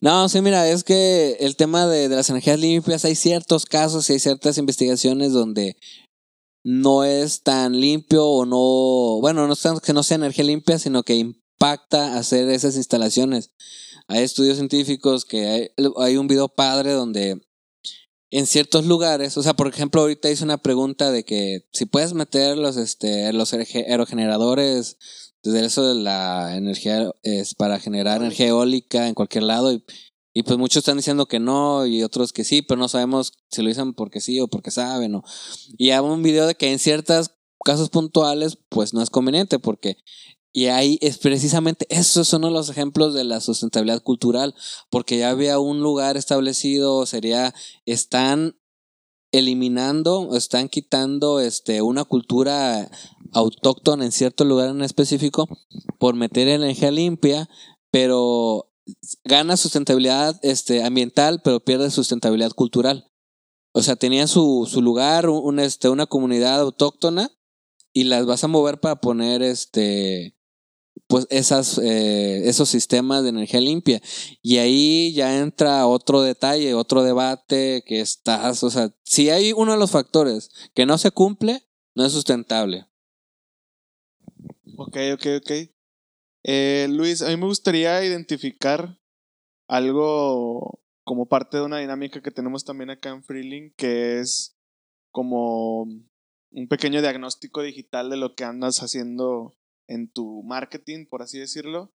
[0.00, 4.08] No, sí, mira, es que el tema de, de las energías limpias, hay ciertos casos
[4.08, 5.76] y hay ciertas investigaciones donde
[6.64, 10.78] no es tan limpio o no, bueno, no es tan que no sea energía limpia,
[10.78, 13.50] sino que impacta hacer esas instalaciones.
[14.08, 17.40] Hay estudios científicos que hay, hay un video padre donde
[18.30, 22.12] en ciertos lugares, o sea, por ejemplo, ahorita hice una pregunta de que si puedes
[22.14, 24.98] meter los, este, los aeroge- aerogeneradores
[25.42, 29.08] desde eso de la energía es para generar energía eólica.
[29.08, 29.82] en cualquier lado y,
[30.34, 33.62] y pues muchos están diciendo que no y otros que sí, pero no sabemos si
[33.62, 35.22] lo dicen porque sí o porque saben o
[35.78, 37.30] y hay un video de que en ciertos
[37.64, 39.96] casos puntuales pues no es conveniente porque
[40.52, 44.54] y ahí es precisamente esos son los ejemplos de la sustentabilidad cultural
[44.90, 47.54] porque ya había un lugar establecido sería
[47.86, 48.56] están
[49.30, 52.90] eliminando están quitando este una cultura
[53.32, 55.48] autóctona en cierto lugar en específico
[55.98, 57.48] por meter energía limpia,
[57.90, 58.72] pero
[59.24, 63.10] gana sustentabilidad este, ambiental, pero pierde sustentabilidad cultural.
[63.72, 67.30] O sea, tenía su, su lugar, un, este, una comunidad autóctona,
[67.92, 70.36] y las vas a mover para poner este
[71.06, 74.00] pues esas, eh, esos sistemas de energía limpia.
[74.42, 79.72] Y ahí ya entra otro detalle, otro debate que estás, o sea, si hay uno
[79.72, 81.62] de los factores que no se cumple,
[81.94, 82.86] no es sustentable.
[84.76, 85.50] Ok, ok, ok.
[86.44, 88.98] Eh, Luis, a mí me gustaría identificar
[89.68, 94.56] algo como parte de una dinámica que tenemos también acá en Freeling, que es
[95.10, 99.57] como un pequeño diagnóstico digital de lo que andas haciendo
[99.88, 101.92] en tu marketing, por así decirlo.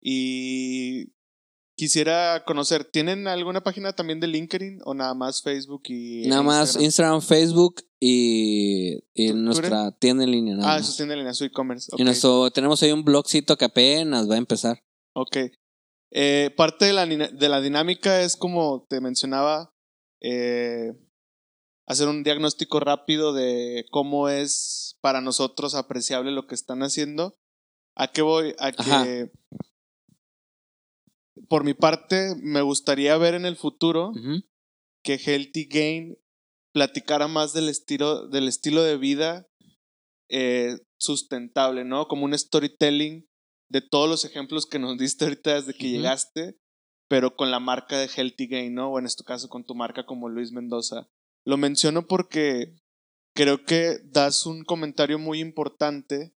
[0.00, 1.12] Y
[1.76, 6.76] quisiera conocer, ¿tienen alguna página también de LinkedIn o nada más Facebook y Nada más
[6.76, 6.84] Instagram?
[6.84, 10.56] Instagram, Facebook y, y ¿Tú- tú nuestra tienda en línea.
[10.56, 10.88] Nada Ah, más.
[10.88, 11.90] eso tiene en línea, su e-commerce.
[11.92, 12.06] Y ok.
[12.06, 14.82] nuestro, tenemos ahí un blogcito que apenas va a empezar.
[15.14, 15.36] Ok.
[16.16, 19.74] Eh, parte de la, de la dinámica es como te mencionaba,
[20.20, 20.92] eh,
[21.86, 27.36] hacer un diagnóstico rápido de cómo es para nosotros apreciable lo que están haciendo.
[27.94, 28.54] ¿A qué voy?
[28.58, 29.04] A Ajá.
[29.04, 29.30] que,
[31.46, 34.14] por mi parte, me gustaría ver en el futuro
[35.02, 36.18] que Healthy Gain
[36.72, 39.46] platicara más del estilo, del estilo de vida
[40.30, 42.08] eh, sustentable, ¿no?
[42.08, 43.28] Como un storytelling
[43.68, 46.58] de todos los ejemplos que nos diste ahorita desde que llegaste,
[47.10, 48.90] pero con la marca de Healthy Gain, ¿no?
[48.90, 51.10] O en este caso con tu marca como Luis Mendoza.
[51.44, 52.74] Lo menciono porque
[53.34, 56.34] creo que das un comentario muy importante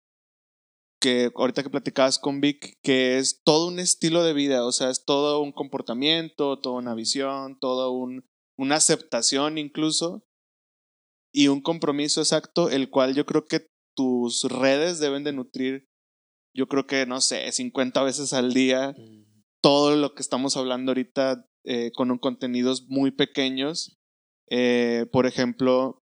[1.00, 4.88] que ahorita que platicabas con Vic, que es todo un estilo de vida, o sea,
[4.88, 8.24] es todo un comportamiento, toda una visión, toda un,
[8.56, 10.24] una aceptación incluso
[11.30, 15.88] y un compromiso exacto, el cual yo creo que tus redes deben de nutrir,
[16.54, 18.94] yo creo que, no sé, 50 veces al día,
[19.60, 23.98] todo lo que estamos hablando ahorita eh, con un contenidos muy pequeños.
[24.48, 26.03] Eh, por ejemplo,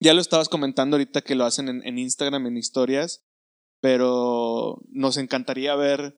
[0.00, 3.22] ya lo estabas comentando ahorita que lo hacen en, Instagram, en historias,
[3.82, 6.16] pero nos encantaría ver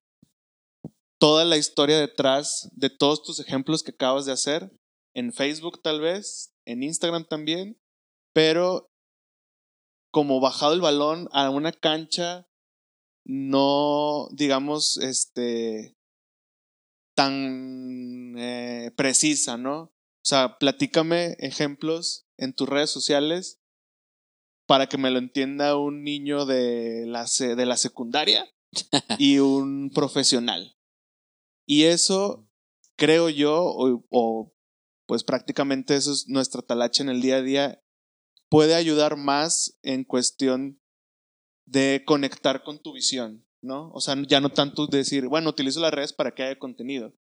[1.19, 4.73] toda la historia detrás de todos tus ejemplos que acabas de hacer,
[5.15, 7.81] en Facebook tal vez, en Instagram también,
[8.33, 8.89] pero
[10.13, 12.47] como bajado el balón a una cancha
[13.25, 15.95] no, digamos, este,
[17.15, 19.81] tan eh, precisa, ¿no?
[19.83, 23.62] O sea, platícame ejemplos en tus redes sociales
[24.67, 28.47] para que me lo entienda un niño de la, de la secundaria
[29.19, 30.77] y un profesional.
[31.67, 32.49] Y eso
[32.97, 34.55] creo yo, o, o,
[35.07, 37.83] pues prácticamente eso es nuestra talacha en el día a día,
[38.49, 40.81] puede ayudar más en cuestión
[41.67, 43.91] de conectar con tu visión, ¿no?
[43.93, 47.15] O sea, ya no tanto decir, bueno, utilizo las redes para que haya contenido,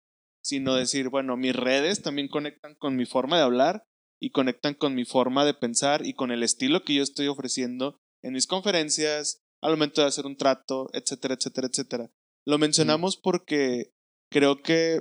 [0.43, 3.87] sino decir, bueno, mis redes también conectan con mi forma de hablar
[4.21, 7.99] y conectan con mi forma de pensar y con el estilo que yo estoy ofreciendo
[8.23, 12.11] en mis conferencias, al momento de hacer un trato, etcétera, etcétera, etcétera.
[12.47, 13.93] Lo mencionamos porque
[14.31, 15.01] creo que,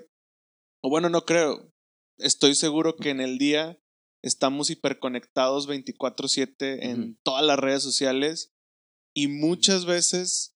[0.81, 1.71] o bueno, no creo,
[2.17, 3.79] estoy seguro que en el día
[4.21, 8.53] estamos hiperconectados 24/7 en todas las redes sociales
[9.13, 10.55] y muchas veces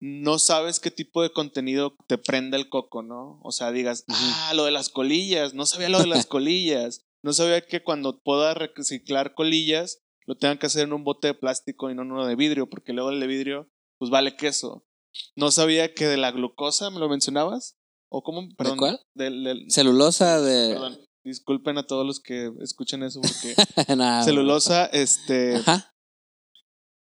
[0.00, 3.38] no sabes qué tipo de contenido te prende el coco, ¿no?
[3.42, 7.32] O sea, digas, ah, lo de las colillas, no sabía lo de las colillas, no
[7.32, 11.90] sabía que cuando pueda reciclar colillas lo tengan que hacer en un bote de plástico
[11.90, 13.68] y no en uno de vidrio, porque luego el de vidrio,
[13.98, 14.86] pues vale queso.
[15.34, 17.76] No sabía que de la glucosa, ¿me lo mencionabas?
[18.08, 18.48] ¿O cómo?
[18.56, 19.00] Perdón, ¿De cuál?
[19.14, 20.74] Del, celulosa de...
[20.74, 23.54] Perdón, disculpen a todos los que escuchen eso porque...
[24.24, 25.56] celulosa, este...
[25.56, 25.92] Ajá.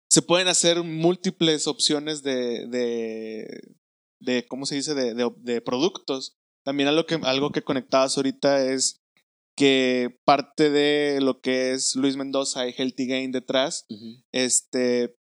[0.10, 3.76] Se pueden hacer múltiples opciones de, de,
[4.20, 4.93] de ¿cómo se dice?
[4.93, 6.36] De, de, de productos.
[6.64, 9.05] También algo que, algo que conectabas ahorita es
[9.56, 13.86] que parte de lo que es Luis Mendoza y Healthy Gain detrás,
[14.34, 15.16] este,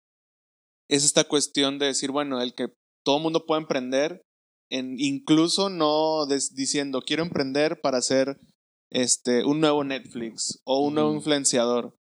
[0.89, 2.72] es esta cuestión de decir, bueno, el que
[3.05, 4.22] todo mundo puede emprender,
[4.70, 8.39] en, incluso no diciendo, quiero emprender para hacer
[8.91, 11.99] este, un nuevo Netflix o un nuevo influenciador.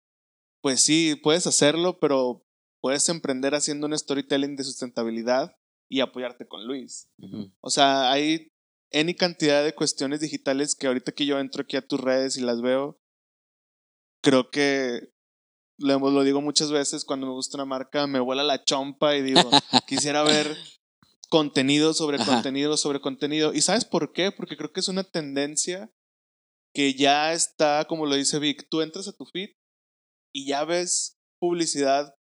[0.63, 2.43] Pues sí, puedes hacerlo, pero
[2.81, 5.57] puedes emprender haciendo un storytelling de sustentabilidad
[5.91, 7.09] y apoyarte con Luis.
[7.61, 8.54] O sea, hay
[8.95, 12.41] any cantidad de cuestiones digitales que ahorita que yo entro aquí a tus redes y
[12.41, 13.01] las veo,
[14.23, 15.13] creo que
[15.79, 19.23] lo, lo digo muchas veces cuando me gusta una marca, me vuela la chompa y
[19.23, 19.41] digo,
[19.89, 20.57] quisiera ver
[21.29, 23.53] contenido sobre contenido sobre contenido.
[23.53, 24.31] ¿Y sabes por qué?
[24.31, 25.93] Porque creo que es una tendencia
[26.73, 29.51] que ya está, como lo dice Vic, tú entras a tu feed
[30.33, 32.15] y ya ves publicidad,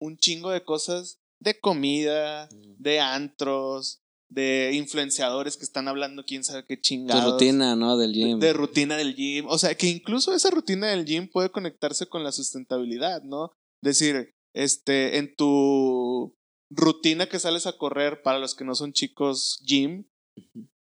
[0.00, 2.82] un chingo de cosas de comida, mm.
[2.82, 4.01] de antros,
[4.32, 7.24] de influenciadores que están hablando quién sabe qué chingados.
[7.24, 7.96] De rutina, ¿no?
[7.98, 8.38] Del gym.
[8.38, 9.46] De, rutina del gym.
[9.46, 13.52] O sea, que incluso esa rutina del gym puede conectarse con la sustentabilidad, ¿no?
[13.82, 16.34] Decir, este, en tu
[16.70, 20.06] rutina que sales a correr, para los que no son chicos gym,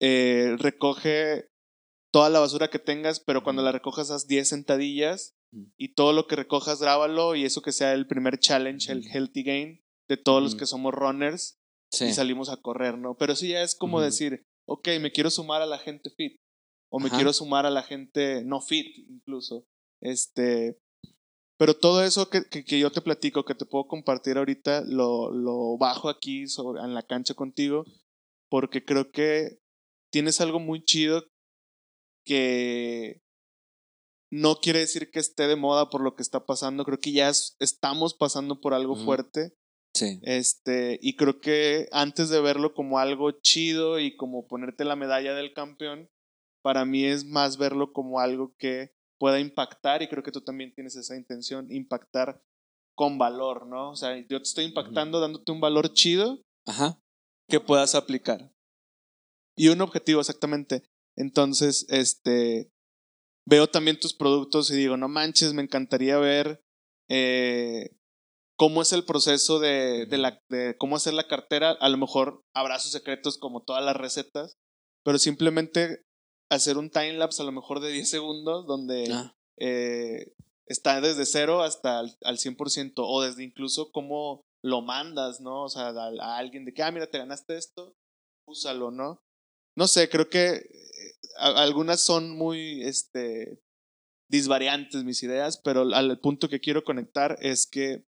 [0.00, 1.50] eh, recoge
[2.10, 5.34] toda la basura que tengas, pero cuando la recojas haz 10 sentadillas
[5.76, 9.42] y todo lo que recojas grábalo y eso que sea el primer challenge, el healthy
[9.42, 11.58] gain de todos los que somos runners
[11.92, 13.16] y salimos a correr, ¿no?
[13.16, 16.40] Pero sí ya es como decir, ok, me quiero sumar a la gente fit
[16.90, 19.66] o me quiero sumar a la gente no fit incluso.
[20.00, 20.78] Este,
[21.58, 25.76] pero todo eso que, que, yo te platico, que te puedo compartir ahorita, lo, lo
[25.78, 27.84] bajo aquí sobre, en la cancha contigo,
[28.48, 29.58] porque creo que
[30.12, 31.24] tienes algo muy chido
[32.24, 33.20] que
[34.30, 37.28] no quiere decir que esté de moda por lo que está pasando, creo que ya
[37.28, 39.54] estamos pasando por algo fuerte
[39.94, 40.18] Sí.
[40.22, 45.34] Este, y creo que antes de verlo como algo chido y como ponerte la medalla
[45.34, 46.10] del campeón,
[46.62, 50.74] para mí es más verlo como algo que pueda impactar y creo que tú también
[50.74, 52.42] tienes esa intención, impactar
[52.96, 53.90] con valor, ¿no?
[53.90, 57.00] O sea, yo te estoy impactando dándote un valor chido Ajá.
[57.48, 58.50] que puedas aplicar.
[59.56, 60.82] Y un objetivo exactamente.
[61.16, 62.70] Entonces, este,
[63.46, 66.64] veo también tus productos y digo, no manches, me encantaría ver
[67.08, 67.96] eh,
[68.64, 71.72] cómo es el proceso de, de, la, de cómo hacer la cartera.
[71.72, 74.56] A lo mejor habrá sus secretos como todas las recetas,
[75.04, 76.02] pero simplemente
[76.50, 79.36] hacer un time lapse a lo mejor de 10 segundos donde ah.
[79.60, 80.32] eh,
[80.66, 85.64] está desde cero hasta al, al 100% o desde incluso cómo lo mandas, ¿no?
[85.64, 87.92] O sea, a, alguien de que, ah, mira, te ganaste esto,
[88.48, 89.20] úsalo, ¿no?
[89.76, 93.60] No sé, creo que eh, algunas son muy, este,
[94.30, 98.06] disvariantes mis ideas, pero al punto que quiero conectar es que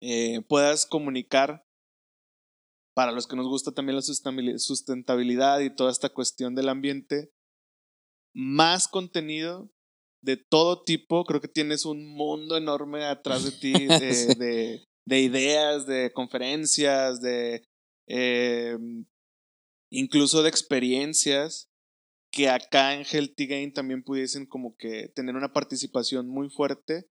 [0.00, 1.64] eh, puedas comunicar
[2.94, 7.32] para los que nos gusta también la sustentabilidad y toda esta cuestión del ambiente,
[8.34, 9.70] más contenido
[10.22, 11.24] de todo tipo.
[11.24, 17.62] Creo que tienes un mundo enorme atrás de ti de, de, ideas, de conferencias, de
[18.06, 18.76] eh,
[19.90, 21.70] incluso de experiencias
[22.32, 27.08] que acá en Healthy Gain también pudiesen como que tener una participación muy fuerte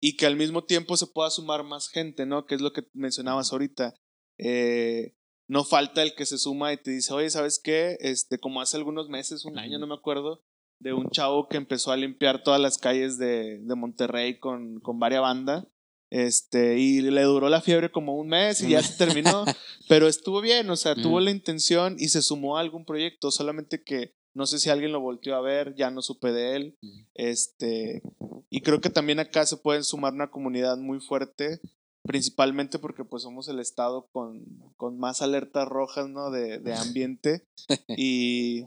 [0.00, 2.46] y que al mismo tiempo se pueda sumar más gente, ¿no?
[2.46, 3.94] Que es lo que mencionabas ahorita.
[4.38, 5.14] Eh,
[5.46, 7.98] no falta el que se suma y te dice, oye, ¿sabes qué?
[8.00, 10.42] Este, como hace algunos meses, un año, no me acuerdo,
[10.80, 14.98] de un chavo que empezó a limpiar todas las calles de, de Monterrey con, con
[14.98, 15.66] varias bandas.
[16.10, 19.44] Este, y le duró la fiebre como un mes y ya se terminó.
[19.88, 23.82] pero estuvo bien, o sea, tuvo la intención y se sumó a algún proyecto, solamente
[23.82, 26.78] que No sé si alguien lo volteó a ver, ya no supe de él.
[27.14, 28.02] Este,
[28.48, 31.60] y creo que también acá se puede sumar una comunidad muy fuerte,
[32.02, 34.44] principalmente porque pues somos el estado con,
[34.76, 36.30] con más alertas rojas, ¿no?
[36.30, 37.46] De, de ambiente.
[37.96, 38.66] y,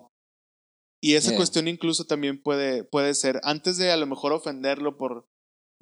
[1.01, 1.37] y esa Yeah.
[1.37, 5.27] cuestión incluso también puede, puede ser, antes de a lo mejor ofenderlo por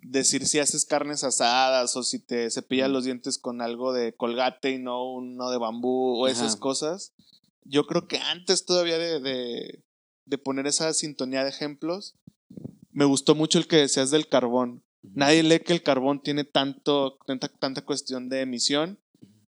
[0.03, 4.71] decir si haces carnes asadas o si te cepillas los dientes con algo de colgate
[4.71, 7.13] y no uno de bambú o esas cosas,
[7.63, 9.83] yo creo que antes todavía de, de,
[10.25, 12.15] de poner esa sintonía de ejemplos,
[12.91, 14.83] me gustó mucho el que decías del carbón.
[15.01, 18.99] Nadie lee que el carbón tiene tanto, tanta, tanta cuestión de emisión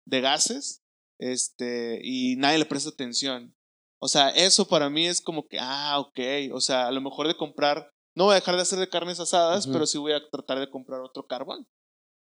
[0.05, 0.83] de gases
[1.19, 3.55] este, y nadie le presta atención.
[3.99, 6.21] O sea, eso para mí es como que, ah, ok,
[6.53, 9.21] o sea, a lo mejor de comprar, no voy a dejar de hacer de carnes
[9.21, 11.67] asadas, pero sí voy a tratar de comprar otro carbón.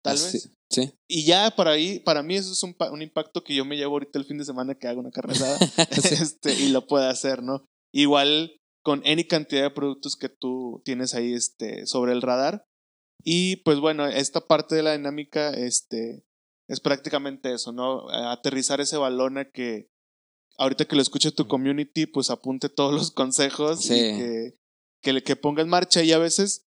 [0.03, 0.49] Tal Así- vez.
[0.69, 0.91] Sí.
[1.07, 3.93] Y ya para ahí, para mí eso es un, un impacto que yo me llevo
[3.93, 5.57] ahorita el fin de semana que hago una carne asada
[6.21, 7.65] este, y lo puedo hacer, ¿no?
[7.93, 12.65] Igual con any cantidad de productos que tú tienes ahí este, sobre el radar.
[13.23, 16.25] Y pues bueno, esta parte de la dinámica este,
[16.67, 18.09] es prácticamente eso, ¿no?
[18.09, 19.89] Aterrizar ese balón a que
[20.57, 23.93] ahorita que lo escuche tu community, pues apunte todos los consejos Sí.
[23.93, 24.57] y que,
[25.01, 26.03] que, que ponga en marcha.
[26.03, 26.65] Y a veces,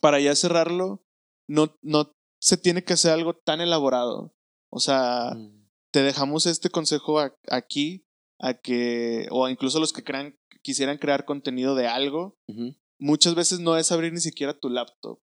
[0.00, 1.02] para ya cerrarlo,
[1.48, 2.13] no, no
[2.44, 4.34] se tiene que hacer algo tan elaborado.
[4.70, 5.66] O sea, Mm.
[5.92, 8.04] te dejamos este consejo a- aquí,
[8.38, 12.36] a que, o incluso los que crean, quisieran crear contenido de algo,
[12.98, 15.20] muchas veces no es abrir ni siquiera tu laptop.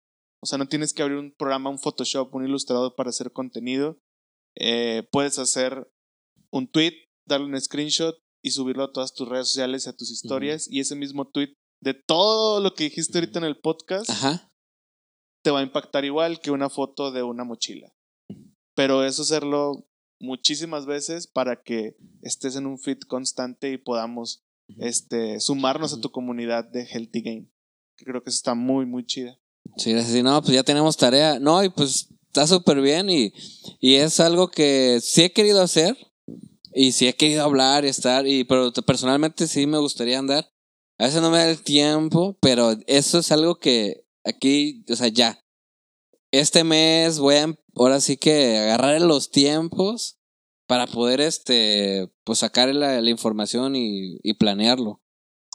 [0.44, 3.98] O sea, no tienes que abrir un programa, un Photoshop, un ilustrador para hacer contenido.
[4.56, 5.90] Eh, puedes hacer
[6.52, 6.94] un tweet,
[7.28, 10.68] darle un screenshot y subirlo a todas tus redes sociales y a tus historias.
[10.70, 14.52] Y ese mismo tweet de todo lo que dijiste ahorita en el podcast Ajá.
[15.48, 17.94] Te va a impactar igual que una foto de una mochila.
[18.76, 19.88] Pero eso hacerlo
[20.20, 24.44] muchísimas veces para que estés en un feed constante y podamos
[24.78, 27.46] este, sumarnos a tu comunidad de Healthy Game.
[27.96, 29.40] Que creo que eso está muy, muy chida.
[29.78, 30.12] Sí, gracias.
[30.12, 31.40] Sí, no, pues ya tenemos tarea.
[31.40, 33.32] No, y pues está súper bien y,
[33.80, 35.96] y es algo que sí he querido hacer
[36.74, 40.52] y sí he querido hablar y estar, y, pero personalmente sí me gustaría andar.
[40.98, 45.08] A veces no me da el tiempo, pero eso es algo que aquí, o sea,
[45.08, 45.44] ya.
[46.32, 50.20] Este mes voy a, em- ahora sí que agarrar los tiempos
[50.68, 55.02] para poder, este, pues sacar la, la información y, y planearlo.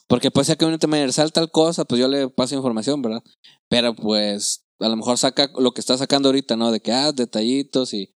[0.09, 3.23] Porque puede ser que un universal tal cosa, pues yo le paso información, ¿verdad?
[3.69, 6.71] Pero pues a lo mejor saca lo que está sacando ahorita, ¿no?
[6.71, 8.15] De que, ah, detallitos y...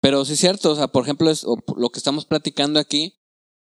[0.00, 3.18] Pero sí es cierto, o sea, por ejemplo, es, lo que estamos platicando aquí,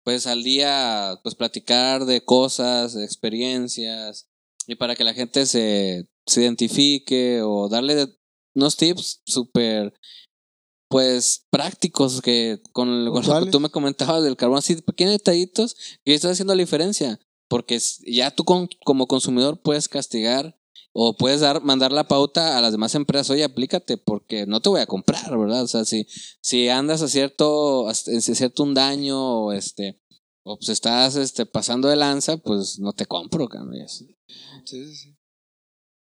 [0.03, 4.29] pues al día, pues platicar de cosas, de experiencias,
[4.67, 8.07] y para que la gente se, se identifique o darle
[8.55, 9.93] unos tips súper,
[10.89, 15.75] pues prácticos que con, con lo que tú me comentabas del carbón, así pequeños detallitos
[16.05, 17.19] que estás haciendo la diferencia.
[17.49, 20.57] Porque ya tú con- como consumidor puedes castigar
[20.91, 24.69] o puedes dar, mandar la pauta a las demás empresas, oye, aplícate, porque no te
[24.69, 25.63] voy a comprar, ¿verdad?
[25.63, 26.05] O sea, si,
[26.41, 29.99] si andas a cierto, a cierto un daño, o este,
[30.43, 33.75] o pues estás este, pasando de lanza, pues no te compro, cabrón.
[33.87, 34.15] Sí,
[34.65, 35.15] sí, sí.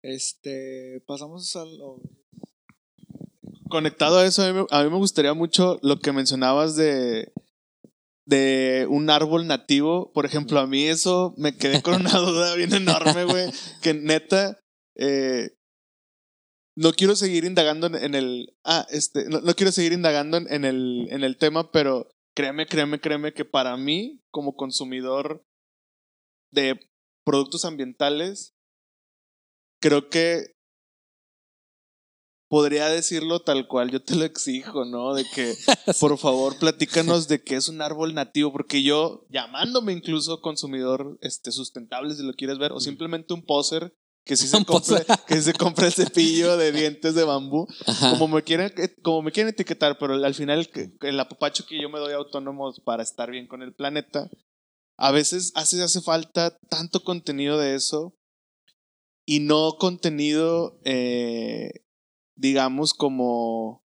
[0.02, 1.70] Este, pasamos al...
[3.68, 7.32] Conectado a eso, a mí, me- gustaría mucho lo que mencionabas de,
[8.26, 10.12] de un árbol nativo.
[10.12, 13.50] Por ejemplo, a mí eso me quedé con una duda bien enorme, güey.
[13.80, 14.60] Que neta,
[14.96, 15.56] eh,
[16.76, 18.54] no quiero seguir indagando en, el.
[18.64, 19.24] Ah, este.
[19.30, 23.76] No, quiero seguir indagando en el, en el tema, pero créeme, créeme, créeme que para
[23.78, 25.46] mí, como consumidor
[26.50, 26.78] de
[27.24, 28.51] productos ambientales,
[29.82, 30.54] creo que
[32.48, 35.14] podría decirlo tal cual yo te lo exijo, ¿no?
[35.14, 35.54] De que,
[36.00, 41.50] por favor, platícanos de qué es un árbol nativo, porque yo, llamándome incluso consumidor este,
[41.50, 43.94] sustentable, si lo quieres ver, o simplemente un poser
[44.26, 48.10] que sí se compre, que se compre el cepillo de dientes de bambú, Ajá.
[48.10, 48.72] como me quieren,
[49.02, 52.72] como me quieren etiquetar, pero al final el, el apapacho que yo me doy autónomo
[52.84, 54.30] para estar bien con el planeta,
[54.98, 58.14] a veces hace, hace falta tanto contenido de eso
[59.24, 61.84] y no contenido, eh,
[62.36, 63.84] digamos, como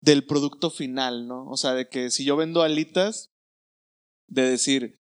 [0.00, 1.48] del producto final, ¿no?
[1.48, 3.30] O sea, de que si yo vendo alitas,
[4.28, 5.00] de decir,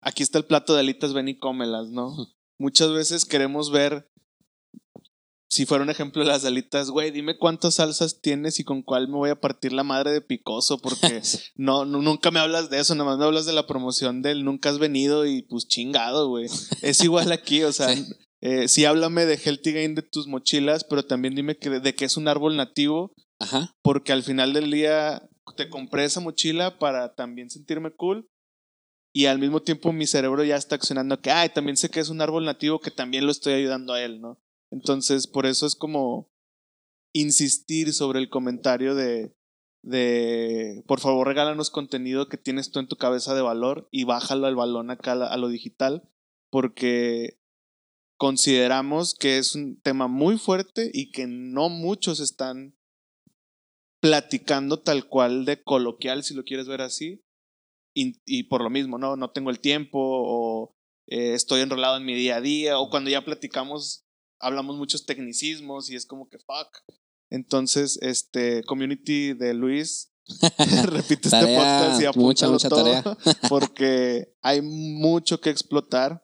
[0.00, 2.14] aquí está el plato de alitas, ven y cómelas, ¿no?
[2.58, 4.10] Muchas veces queremos ver,
[5.48, 9.08] si fuera un ejemplo de las alitas, güey, dime cuántas salsas tienes y con cuál
[9.08, 11.20] me voy a partir la madre de picoso, porque
[11.56, 14.44] no, no, nunca me hablas de eso, nada más me hablas de la promoción del
[14.44, 16.46] nunca has venido y pues chingado, güey.
[16.82, 18.06] Es igual aquí, o sea, Sí.
[18.40, 22.04] Eh, sí háblame de Healthy Gain de tus mochilas, pero también dime que, de que
[22.04, 23.76] es un árbol nativo, Ajá.
[23.82, 28.28] porque al final del día te compré esa mochila para también sentirme cool
[29.12, 32.08] y al mismo tiempo mi cerebro ya está accionando que, ay, también sé que es
[32.08, 34.40] un árbol nativo que también lo estoy ayudando a él, ¿no?
[34.70, 36.30] Entonces, por eso es como
[37.12, 39.34] insistir sobre el comentario de,
[39.82, 44.46] de, por favor, regálanos contenido que tienes tú en tu cabeza de valor y bájalo
[44.46, 46.08] al balón acá a lo digital,
[46.50, 47.39] porque
[48.20, 52.76] consideramos que es un tema muy fuerte y que no muchos están
[53.98, 57.24] platicando tal cual de coloquial, si lo quieres ver así,
[57.94, 59.16] y, por lo mismo, ¿no?
[59.16, 63.08] No tengo el tiempo o eh, estoy enrolado en mi día a día o cuando
[63.08, 64.04] ya platicamos
[64.38, 66.76] hablamos muchos tecnicismos y es como que fuck.
[67.30, 70.12] Entonces, este community de Luis
[70.84, 73.16] repite este podcast y mucha, mucha todo tarea.
[73.48, 76.22] porque hay mucho que explotar.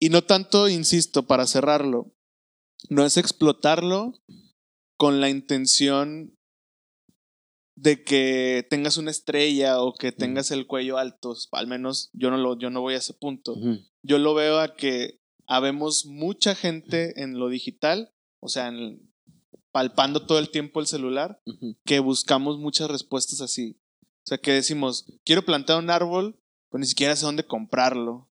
[0.00, 2.14] Y no tanto, insisto, para cerrarlo,
[2.88, 4.14] no es explotarlo
[4.96, 6.36] con la intención
[7.76, 12.36] de que tengas una estrella o que tengas el cuello alto, al menos yo no
[12.36, 13.54] lo yo no voy a ese punto.
[14.02, 18.72] Yo lo veo a que habemos mucha gente en lo digital, o sea,
[19.70, 21.42] palpando todo el tiempo el celular,
[21.84, 23.78] que buscamos muchas respuestas así.
[24.02, 26.39] O sea, que decimos, quiero plantar un árbol,
[26.70, 28.30] pero ni siquiera sé dónde comprarlo.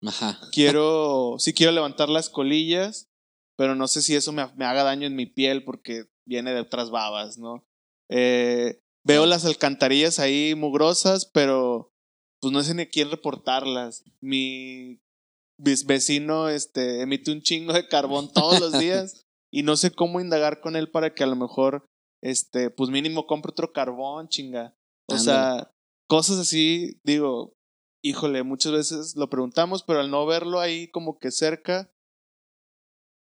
[0.52, 3.10] Quiero, sí quiero levantar las colillas,
[3.56, 6.60] pero no sé si eso me, me haga daño en mi piel porque viene de
[6.60, 7.66] otras babas, ¿no?
[8.08, 11.94] Eh, Veo las alcantarillas ahí mugrosas, pero
[12.40, 14.02] pues no sé ni a quién reportarlas.
[14.20, 15.00] Mi
[15.58, 20.60] vecino este, emite un chingo de carbón todos los días y no sé cómo indagar
[20.60, 21.86] con él para que a lo mejor,
[22.20, 24.76] este, pues mínimo compre otro carbón, chinga.
[25.06, 25.72] O sea,
[26.08, 27.55] cosas así, digo,
[28.08, 31.90] híjole, muchas veces lo preguntamos, pero al no verlo ahí como que cerca,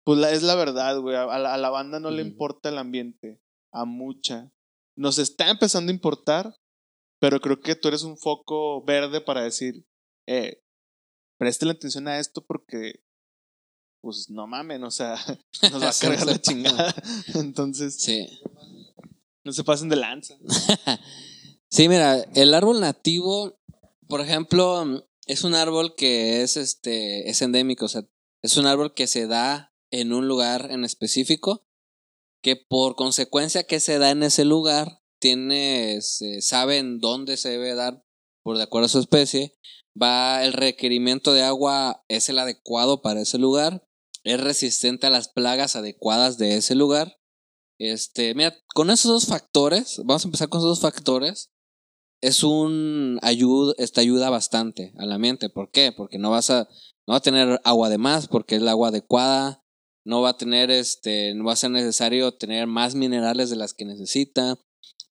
[0.03, 1.15] pues la, es la verdad, güey.
[1.15, 4.51] A, la, banda no le importa el ambiente, a mucha
[4.95, 6.55] nos está empezando a importar,
[7.19, 9.85] pero creo que tú eres un foco verde para decir,
[10.27, 10.61] eh,
[11.39, 13.03] la atención a esto porque,
[14.01, 15.15] pues no mamen, o sea,
[15.71, 16.95] nos va a cargar la chingada.
[17.35, 18.27] Entonces, sí.
[19.43, 20.35] no se pasen de lanza.
[21.69, 23.59] sí, mira, el árbol nativo,
[24.07, 28.07] por ejemplo, es un árbol que es, este, es endémico, o sea,
[28.41, 31.65] es un árbol que se da en un lugar en específico
[32.41, 37.73] que por consecuencia que se da en ese lugar, tiene, se saben dónde se debe
[37.73, 38.05] dar
[38.43, 39.57] por de acuerdo a su especie,
[39.99, 43.87] va el requerimiento de agua es el adecuado para ese lugar,
[44.23, 47.19] es resistente a las plagas adecuadas de ese lugar.
[47.79, 51.51] Este, mira, con esos dos factores, vamos a empezar con esos dos factores.
[52.21, 55.49] Es un ayuda, esta ayuda bastante a la mente.
[55.49, 55.91] ¿Por qué?
[55.91, 56.67] Porque no vas a,
[57.07, 59.61] no va a tener agua de más, porque es el agua adecuada
[60.05, 63.73] no va a tener este, no va a ser necesario tener más minerales de las
[63.73, 64.57] que necesita,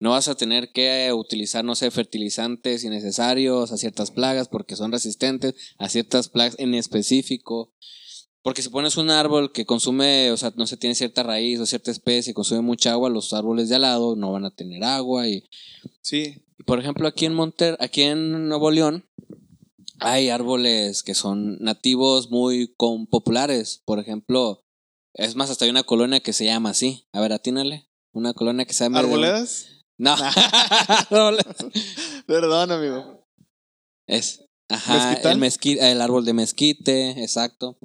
[0.01, 4.93] no vas a tener que utilizar, no sé, fertilizantes innecesarios a ciertas plagas porque son
[4.93, 7.73] resistentes a ciertas plagas en específico.
[8.43, 11.67] Porque si pones un árbol que consume, o sea, no se tiene cierta raíz o
[11.67, 15.27] cierta especie, consume mucha agua, los árboles de al lado no van a tener agua.
[15.27, 15.45] Y,
[16.03, 16.44] sí.
[16.67, 19.09] Por ejemplo, aquí en Monter, aquí en Nuevo León,
[20.01, 23.83] hay árboles que son nativos muy con populares.
[23.85, 24.65] Por ejemplo,
[25.15, 27.07] es más, hasta hay una colonia que se llama así.
[27.13, 27.89] A ver, atínale.
[28.13, 29.01] Una colonia que se llama.
[29.01, 29.85] ¿Arboledas?
[29.99, 30.17] No.
[32.27, 33.27] Perdón, amigo.
[34.07, 34.45] Es.
[34.69, 35.15] Ajá.
[35.15, 37.79] El, mezquite, el árbol de mezquite, exacto.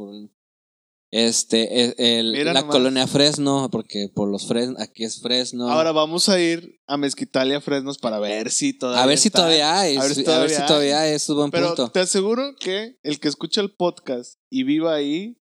[1.11, 5.69] Este, el, la colonia Fresno, porque por los Fresno, aquí es Fresno.
[5.69, 9.03] Ahora vamos a ir a Mezquital y a Fresnos para ver si todavía.
[9.03, 9.97] A ver si todavía hay.
[9.97, 11.13] A ver si todavía, hay.
[11.13, 15.41] Es un buen Pero te aseguro que el que escucha el podcast y viva ahí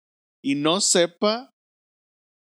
[0.43, 1.55] y no sepa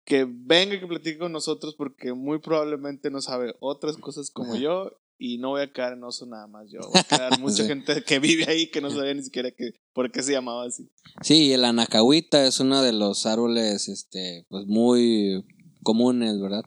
[0.05, 4.57] que venga y que platique con nosotros porque muy probablemente no sabe otras cosas como
[4.57, 6.81] yo y no voy a quedar en oso nada más yo.
[6.81, 10.11] Voy a quedar mucha gente que vive ahí que no sabía ni siquiera que, por
[10.11, 10.89] qué se llamaba así.
[11.23, 15.45] Sí, el anacahuita es uno de los árboles este, pues muy
[15.83, 16.63] comunes, ¿verdad?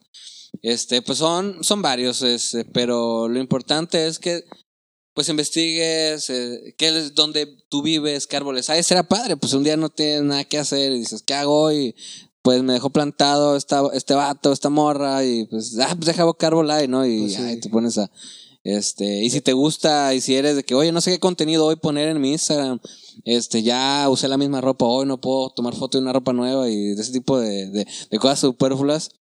[0.61, 4.43] Este, pues son, son varios, este, pero lo importante es que
[5.15, 8.83] pues investigues eh, qué es donde tú vives, qué árboles hay.
[8.83, 11.95] Será padre, pues un día no tienes nada que hacer y dices, ¿qué hago hoy?
[12.43, 16.53] Pues me dejó plantado esta, este vato, esta morra, y pues, ah, pues deja bocar
[16.53, 17.05] volar, ¿no?
[17.05, 18.11] Y pues te pones a.
[18.65, 21.65] Este, y si te gusta, y si eres de que, oye, no sé qué contenido
[21.65, 22.79] hoy poner en mi Instagram,
[23.25, 26.69] este, ya usé la misma ropa hoy, no puedo tomar foto de una ropa nueva
[26.69, 29.11] y de ese tipo de, de, de cosas superfluas,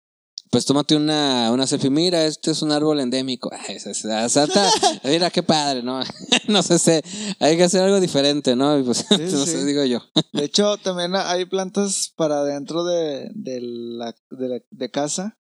[0.52, 1.88] pues tómate una, una selfie.
[1.88, 3.50] Mira, este es un árbol endémico.
[5.04, 6.00] mira qué padre, ¿no?
[6.48, 7.02] no sé, sé,
[7.40, 8.84] hay que hacer algo diferente, ¿no?
[8.84, 10.00] pues, no sé, digo yo.
[10.34, 15.38] de hecho, también hay plantas para dentro de, de, la, de, casa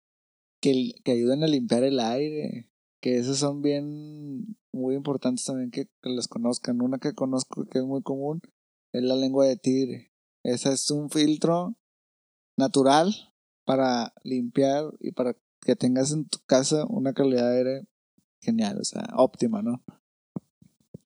[0.59, 5.85] que, que ayudan a limpiar el aire que esas son bien muy importantes también que,
[6.01, 6.81] que las conozcan.
[6.81, 8.41] Una que conozco que es muy común
[8.91, 10.11] es la lengua de tigre.
[10.41, 11.77] Esa es un filtro
[12.57, 13.34] natural
[13.65, 17.87] para limpiar y para que tengas en tu casa una calidad de aire
[18.41, 19.83] genial, o sea, óptima, ¿no?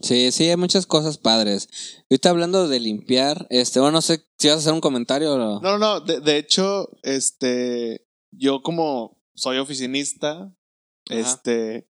[0.01, 1.68] Sí, sí, hay muchas cosas padres.
[2.10, 5.38] Ahorita hablando de limpiar, este, bueno, no sé si vas a hacer un comentario o...
[5.38, 5.99] No, no, no.
[5.99, 10.53] De, de hecho, este, yo como soy oficinista,
[11.10, 11.20] Ajá.
[11.20, 11.89] este,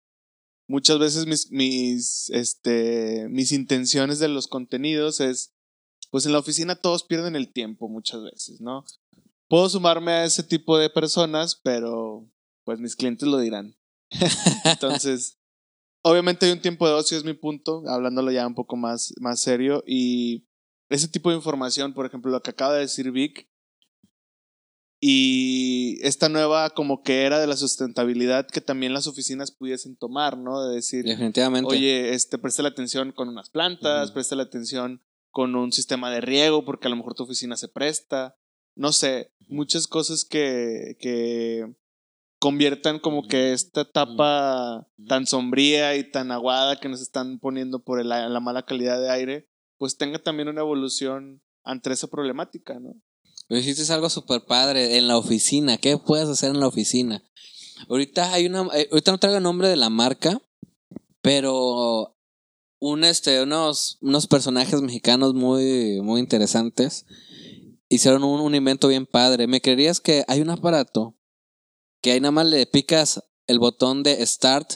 [0.68, 5.54] muchas veces mis, mis, este, mis intenciones de los contenidos es,
[6.10, 8.86] pues en la oficina todos pierden el tiempo muchas veces, ¿no?
[9.50, 12.30] Puedo sumarme a ese tipo de personas, pero
[12.64, 13.76] pues mis clientes lo dirán.
[14.64, 15.40] Entonces,
[16.04, 19.42] obviamente hay un tiempo de ocio, es mi punto, hablándolo ya un poco más, más
[19.42, 19.84] serio.
[19.88, 20.48] Y
[20.90, 23.50] ese tipo de información, por ejemplo, lo que acaba de decir Vic,
[25.02, 30.38] y esta nueva como que era de la sustentabilidad que también las oficinas pudiesen tomar,
[30.38, 30.62] ¿no?
[30.68, 31.70] De decir, Definitivamente.
[31.70, 34.16] oye, este, presta la atención con unas plantas, Ujú.
[34.16, 37.70] presta la atención con un sistema de riego, porque a lo mejor tu oficina se
[37.70, 38.38] presta.
[38.80, 41.66] No sé, muchas cosas que, que
[42.40, 48.00] conviertan como que esta etapa tan sombría y tan aguada que nos están poniendo por
[48.00, 52.96] el la mala calidad de aire, pues tenga también una evolución ante esa problemática, ¿no?
[53.50, 55.78] Dijiste algo súper padre en la oficina.
[55.78, 57.22] ¿Qué puedes hacer en la oficina?
[57.90, 58.62] Ahorita hay una.
[58.74, 60.42] eh, ahorita no traigo el nombre de la marca,
[61.22, 62.16] pero
[62.80, 67.06] un este, unos, unos personajes mexicanos muy, muy interesantes
[67.90, 69.48] hicieron un, un invento bien padre.
[69.48, 71.18] ¿Me creerías que hay un aparato
[72.02, 74.74] que ahí nada más le picas el botón de start?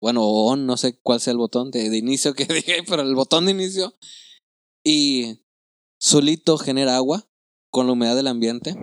[0.00, 3.02] Bueno, o on, no sé cuál sea el botón de, de inicio que dije, pero
[3.02, 3.94] el botón de inicio.
[4.84, 5.40] Y
[5.98, 7.28] solito genera agua
[7.70, 8.74] con la humedad del ambiente.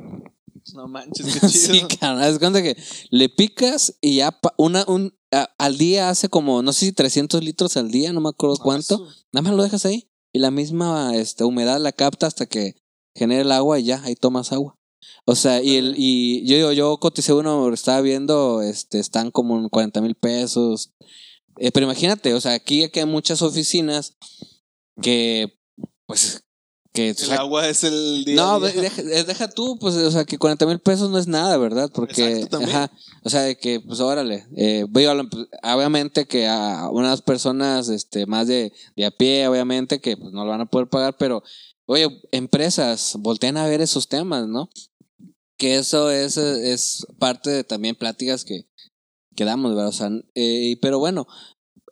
[0.74, 1.50] No manches, qué chido.
[1.50, 2.78] sí, de cuenta que
[3.10, 7.44] le picas y ya una, un, a- al día hace como, no sé si 300
[7.44, 9.00] litros al día, no me acuerdo cuánto.
[9.32, 12.76] Nada más lo dejas ahí y la misma este, humedad la capta hasta que
[13.20, 14.80] genere el agua y ya, ahí tomas agua.
[15.26, 19.60] O sea, y, el, y yo, yo, yo coticé uno, estaba viendo, este, están como
[19.60, 20.92] en 40 mil pesos.
[21.58, 24.16] Eh, pero imagínate, o sea, aquí, aquí hay muchas oficinas
[25.02, 25.60] que,
[26.06, 26.44] pues,
[26.94, 27.10] que...
[27.10, 28.36] El agua es el día.
[28.36, 28.82] no, día.
[28.82, 31.92] deja, eh, deja tú, pues, o sea, que 40 mil pesos no es nada, ¿verdad?
[31.94, 32.92] Porque, ajá,
[33.24, 35.14] o sea, de que, pues, órale, eh, veo,
[35.64, 40.46] obviamente que a unas personas, este, más de, de a pie, obviamente, que, pues, no
[40.46, 41.44] lo van a poder pagar, pero,
[41.90, 44.70] oye, empresas, voltean a ver esos temas, ¿no?
[45.58, 48.68] Que eso es, es parte de también pláticas que,
[49.36, 49.90] que damos, ¿verdad?
[49.90, 51.28] O sea, eh, pero bueno,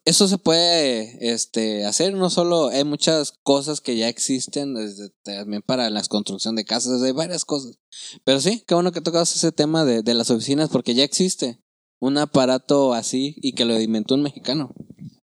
[0.05, 5.63] eso se puede este, hacer, no solo hay muchas cosas que ya existen desde, también
[5.63, 7.79] para la construcción de casas, hay varias cosas.
[8.23, 11.59] Pero sí, qué bueno que tocas ese tema de, de las oficinas porque ya existe
[11.99, 14.75] un aparato así y que lo inventó un mexicano.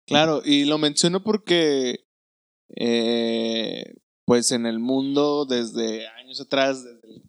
[0.06, 2.06] Claro, y lo menciono porque,
[2.74, 3.94] eh,
[4.26, 7.22] pues en el mundo, desde años atrás, desde el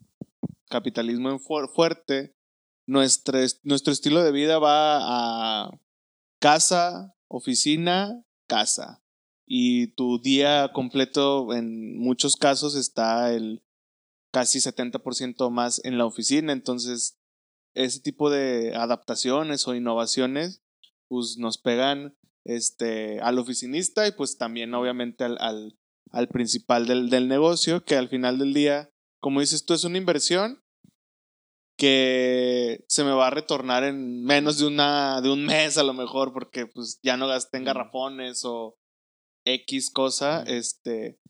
[0.68, 2.34] capitalismo fuerte,
[2.86, 4.98] nuestro, est- nuestro estilo de vida va
[5.66, 5.70] a
[6.40, 9.02] casa, oficina, casa.
[9.46, 13.62] Y tu día completo, en muchos casos, está el
[14.32, 16.52] casi 70% más en la oficina.
[16.52, 17.16] Entonces,
[17.74, 20.62] ese tipo de adaptaciones o innovaciones,
[21.08, 25.78] pues nos pegan este, al oficinista y pues también obviamente al,
[26.12, 28.90] al principal del, del negocio, que al final del día,
[29.20, 30.62] como dices tú, es una inversión
[31.78, 35.94] que se me va a retornar en menos de una de un mes a lo
[35.94, 38.76] mejor porque pues ya no gasté en garrafones o
[39.44, 41.20] X cosa, este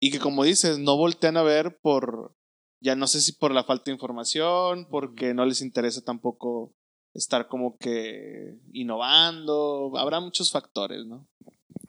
[0.00, 2.34] y que como dices, no voltean a ver por
[2.80, 6.74] ya no sé si por la falta de información, porque no les interesa tampoco
[7.14, 11.26] estar como que innovando, habrá muchos factores, ¿no?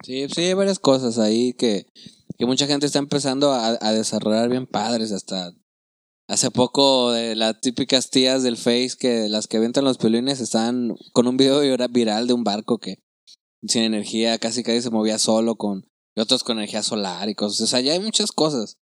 [0.03, 1.85] Sí, sí, hay varias cosas ahí que,
[2.37, 5.11] que mucha gente está empezando a, a desarrollar bien padres.
[5.11, 5.51] Hasta
[6.27, 10.95] hace poco, de las típicas tías del Face que las que aventan los pelines están
[11.11, 12.99] con un video vira- viral de un barco que
[13.67, 15.85] sin energía casi casi se movía solo con
[16.15, 17.61] y otros con energía solar y cosas.
[17.61, 18.77] O sea, ya hay muchas cosas.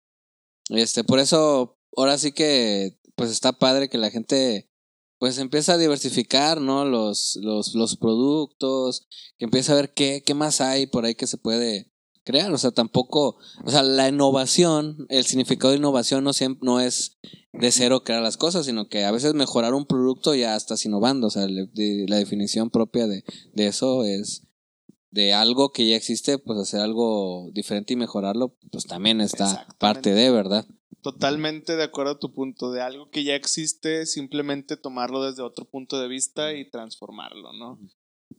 [0.70, 4.70] Este, por eso, ahora sí que, pues está padre que la gente
[5.24, 6.84] pues empieza a diversificar, ¿no?
[6.84, 11.28] Los, los, los productos, que empieza a ver qué, qué más hay por ahí que
[11.28, 11.94] se puede
[12.26, 12.52] crear.
[12.52, 17.20] O sea, tampoco, o sea, la innovación, el significado de innovación no siempre, no es
[17.54, 21.28] de cero crear las cosas, sino que a veces mejorar un producto ya estás innovando.
[21.28, 23.24] O sea, le- de- la definición propia de,
[23.54, 24.44] de eso es
[25.10, 30.14] de algo que ya existe, pues hacer algo diferente y mejorarlo, pues también está parte
[30.14, 30.66] de, ¿verdad?
[31.02, 35.66] Totalmente de acuerdo a tu punto, de algo que ya existe, simplemente tomarlo desde otro
[35.66, 37.80] punto de vista y transformarlo, ¿no?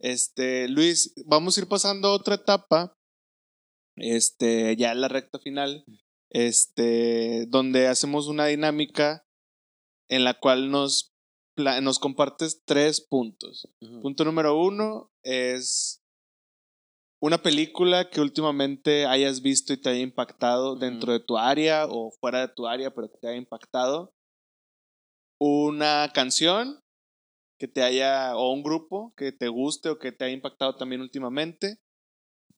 [0.01, 2.97] Este, Luis, vamos a ir pasando a otra etapa,
[3.97, 5.85] este, ya en la recta final,
[6.31, 9.27] este, donde hacemos una dinámica
[10.09, 11.15] en la cual nos,
[11.57, 13.69] nos compartes tres puntos.
[14.03, 16.04] Punto número uno es
[17.25, 22.11] una película que últimamente hayas visto y te haya impactado dentro de tu área o
[22.11, 24.13] fuera de tu área, pero que te haya impactado.
[25.41, 26.81] Una canción
[27.59, 31.01] que te haya, o un grupo que te guste o que te haya impactado también
[31.01, 31.79] últimamente.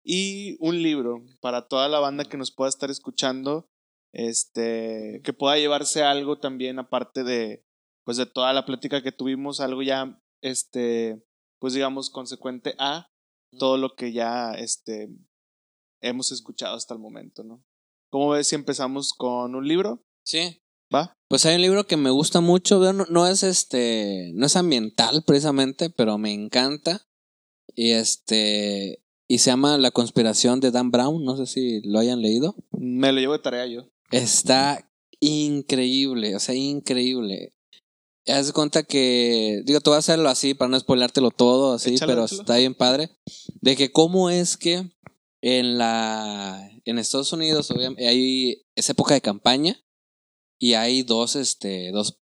[0.05, 3.69] Y un libro para toda la banda que nos pueda estar escuchando,
[4.13, 7.65] este, que pueda llevarse algo también aparte de,
[8.03, 11.23] pues de toda la plática que tuvimos, algo ya, este,
[11.61, 13.09] pues digamos, consecuente a
[13.59, 15.09] todo lo que ya este,
[16.01, 17.65] hemos escuchado hasta el momento, ¿no?
[18.11, 20.05] ¿Cómo ves si empezamos con un libro?
[20.25, 20.63] Sí.
[20.95, 21.17] ¿Va?
[21.29, 25.25] Pues hay un libro que me gusta mucho, no, no es este, no es ambiental
[25.27, 27.09] precisamente, pero me encanta.
[27.75, 32.23] Y este, y se llama La conspiración de Dan Brown, no sé si lo hayan
[32.23, 32.55] leído.
[32.71, 33.91] Me lo llevo de tarea yo.
[34.13, 37.56] Está increíble, o sea, increíble.
[38.27, 41.95] Haz de cuenta que, digo, te voy a hacerlo así para no spoilártelo todo, así,
[41.95, 42.43] Échalo, pero échalo.
[42.43, 43.11] está bien padre.
[43.61, 44.91] De que cómo es que
[45.43, 49.81] en la, en Estados Unidos obviamente, hay, es época de campaña
[50.59, 52.21] y hay dos, este, dos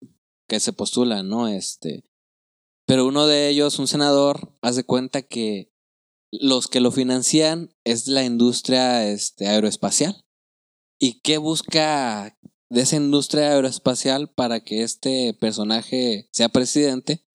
[0.47, 1.47] que se postulan, ¿no?
[1.47, 2.05] Este,
[2.85, 5.71] pero uno de ellos, un senador, hace cuenta que
[6.31, 10.25] los que lo financian es la industria este, aeroespacial.
[10.99, 12.37] ¿Y qué busca
[12.69, 17.25] de esa industria aeroespacial para que este personaje sea presidente?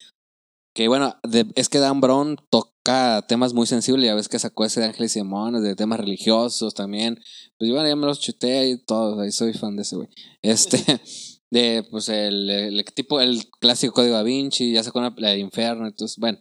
[0.74, 4.64] Que bueno, de- es que Dan Brown toca temas muy sensibles, ya ves que sacó
[4.64, 7.18] ese de Ángeles y Demonios, de temas religiosos también.
[7.58, 10.08] Pues bueno, ya me los chuté y todo, ahí soy fan de ese güey.
[10.42, 10.78] Este,
[11.50, 15.38] de pues el, el tipo, el clásico código da Vinci, ya sacó una, la de
[15.38, 16.38] Inferno, entonces, bueno.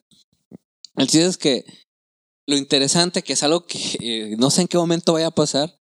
[0.96, 1.66] El chiste es que
[2.48, 5.80] lo interesante, que es algo que eh, no sé en qué momento vaya a pasar,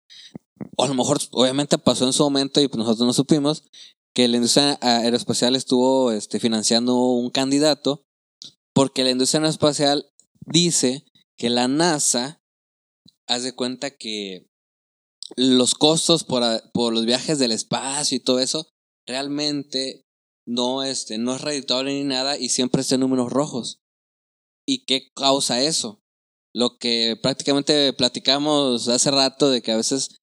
[0.80, 3.64] o a lo mejor obviamente pasó en su momento y pues nosotros no supimos,
[4.14, 8.06] que la industria aeroespacial estuvo este, financiando un candidato,
[8.72, 10.10] porque la industria aeroespacial
[10.46, 11.04] dice
[11.36, 12.42] que la NASA
[13.28, 14.48] hace cuenta que
[15.36, 18.66] los costos por, a- por los viajes del espacio y todo eso
[19.06, 20.06] realmente
[20.46, 23.80] no, este, no es redituable ni nada y siempre está números rojos.
[24.66, 26.00] ¿Y qué causa eso?
[26.54, 30.19] Lo que prácticamente platicamos hace rato de que a veces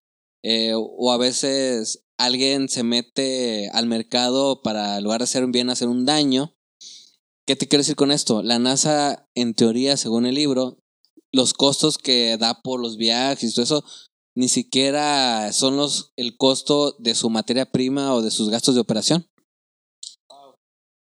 [0.49, 5.52] eh, o a veces alguien se mete al mercado para en lugar de hacer un
[5.52, 6.56] bien hacer un daño.
[7.45, 8.44] ¿Qué te quiero decir con esto?
[8.44, 10.80] La NASA, en teoría, según el libro,
[11.34, 13.84] los costos que da por los viajes y todo eso,
[14.36, 18.82] ni siquiera son los el costo de su materia prima o de sus gastos de
[18.82, 19.28] operación.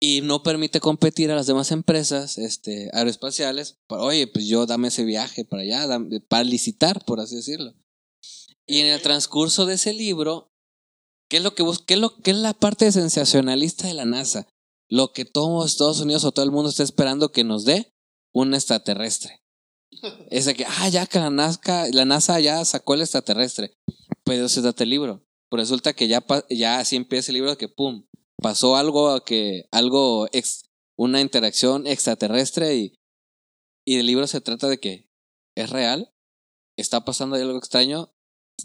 [0.00, 3.78] Y no permite competir a las demás empresas este, aeroespaciales.
[3.88, 7.74] Para, Oye, pues yo dame ese viaje para allá, dame- para licitar, por así decirlo.
[8.66, 10.50] Y en el transcurso de ese libro,
[11.28, 14.04] ¿qué es lo que bus- qué es lo qué es la parte sensacionalista de la
[14.04, 14.46] NASA?
[14.88, 17.92] Lo que todos Estados Unidos o todo el mundo está esperando que nos dé
[18.34, 19.40] un extraterrestre.
[20.30, 23.74] Es de que, ah, ya que la NASA, la NASA ya sacó el extraterrestre.
[24.24, 25.24] Pero se trata el libro.
[25.50, 28.06] Pues resulta que ya, ya así empieza el libro que, pum,
[28.40, 30.62] pasó algo que, algo, ex,
[30.96, 32.94] una interacción extraterrestre y,
[33.86, 35.10] y el libro se trata de que
[35.56, 36.10] es real,
[36.78, 38.11] está pasando ahí algo extraño,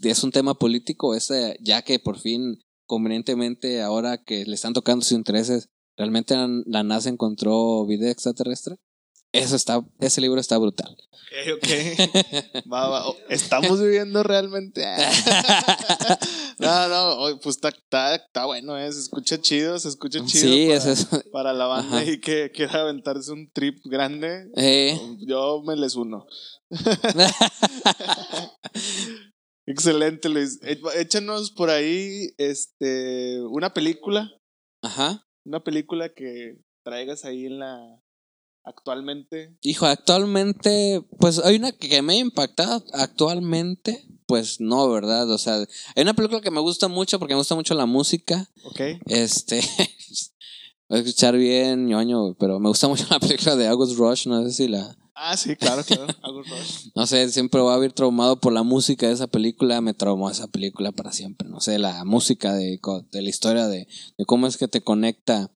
[0.03, 5.03] es un tema político, ese, ya que por fin, convenientemente, ahora que le están tocando
[5.03, 8.77] sus intereses, realmente la, NASA encontró vida extraterrestre.
[9.33, 10.95] Eso está, ese libro está brutal.
[11.53, 11.67] Ok, ok.
[12.71, 13.03] Va, va.
[13.29, 14.81] Estamos viviendo realmente.
[16.59, 18.91] no, no, pues está, está, está bueno, ¿eh?
[18.91, 20.53] se escucha chido, se escucha chido.
[20.53, 21.05] sí, para, eso es.
[21.31, 22.09] para la banda Ajá.
[22.09, 24.49] y que quiera aventarse un trip grande.
[24.55, 26.25] Eh, Yo me les uno.
[29.67, 30.59] Excelente, Luis.
[30.63, 34.31] Eh, Échanos por ahí este, una película.
[34.81, 35.27] Ajá.
[35.45, 38.01] Una película que traigas ahí en la.
[38.63, 39.57] actualmente.
[39.61, 45.29] Hijo, actualmente, pues hay una que me ha impactado actualmente, pues no, ¿verdad?
[45.29, 45.55] O sea,
[45.95, 48.49] hay una película que me gusta mucho porque me gusta mucho la música.
[48.63, 48.79] Ok.
[49.07, 49.59] Este,
[50.87, 54.43] voy a escuchar bien ñoño, pero me gusta mucho la película de August Rush, no
[54.45, 56.05] sé si la, Ah, sí, claro, claro.
[56.21, 56.89] Hago rush.
[56.95, 60.29] no sé, siempre voy a haber traumado por la música de esa película, me traumó
[60.29, 62.79] esa película para siempre, no sé, la música de,
[63.11, 63.87] de la historia de,
[64.17, 65.51] de cómo es que te conecta,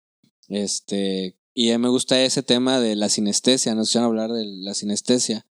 [0.47, 4.45] este, y a mí me gusta ese tema de la sinestesia, no escuchan hablar de
[4.45, 5.45] la sinestesia,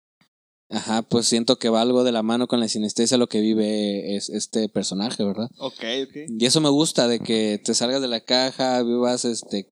[0.71, 4.15] Ajá, pues siento que va algo de la mano con la sinestesia lo que vive
[4.15, 5.49] es este personaje, ¿verdad?
[5.57, 6.15] Ok, ok.
[6.29, 9.69] Y eso me gusta, de que te salgas de la caja, vivas este,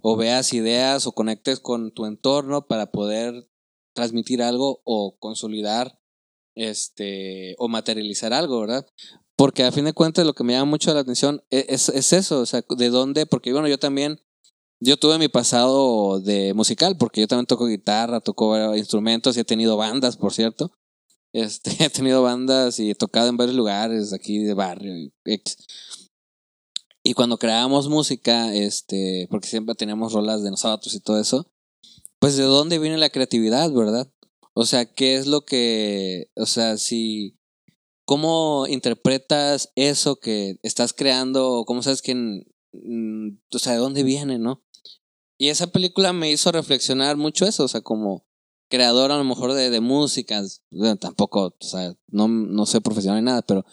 [0.00, 3.46] o veas ideas o conectes con tu entorno para poder
[3.98, 5.98] transmitir algo o consolidar
[6.54, 8.86] este, o materializar algo, ¿verdad?
[9.34, 12.12] Porque a fin de cuentas lo que me llama mucho la atención e-, es, es
[12.12, 14.20] eso, o sea, de dónde, porque bueno, yo también,
[14.80, 19.44] yo tuve mi pasado de musical, porque yo también toco guitarra, toco instrumentos y he
[19.44, 20.70] tenido bandas, por cierto.
[21.32, 25.10] Este, he tenido bandas y he tocado en varios lugares aquí de barrio.
[27.02, 31.50] y cuando creábamos música, este, porque siempre teníamos rolas de nosotros y todo eso,
[32.18, 34.10] pues de dónde viene la creatividad, ¿verdad?
[34.54, 37.38] O sea, ¿qué es lo que, o sea, si,
[38.04, 42.14] cómo interpretas eso que estás creando, cómo sabes que,
[42.72, 44.64] mm, o sea, de dónde viene, ¿no?
[45.38, 48.26] Y esa película me hizo reflexionar mucho eso, o sea, como
[48.68, 50.62] creador a lo mejor de, de músicas,
[51.00, 53.64] tampoco, o sea, no, no soy profesional ni nada, pero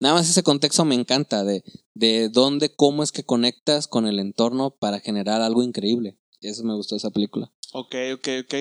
[0.00, 1.64] nada más ese contexto me encanta de,
[1.94, 6.18] de dónde, cómo es que conectas con el entorno para generar algo increíble.
[6.40, 7.50] Eso me gustó de esa película.
[7.72, 8.54] Ok, ok, ok.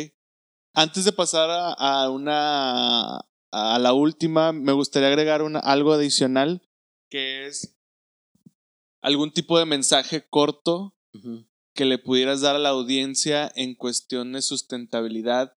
[0.73, 3.19] Antes de pasar a, a una
[3.53, 6.67] a la última, me gustaría agregar una, algo adicional
[7.13, 7.77] que es
[9.03, 10.95] algún tipo de mensaje corto
[11.75, 15.55] que le pudieras dar a la audiencia en cuestión de sustentabilidad.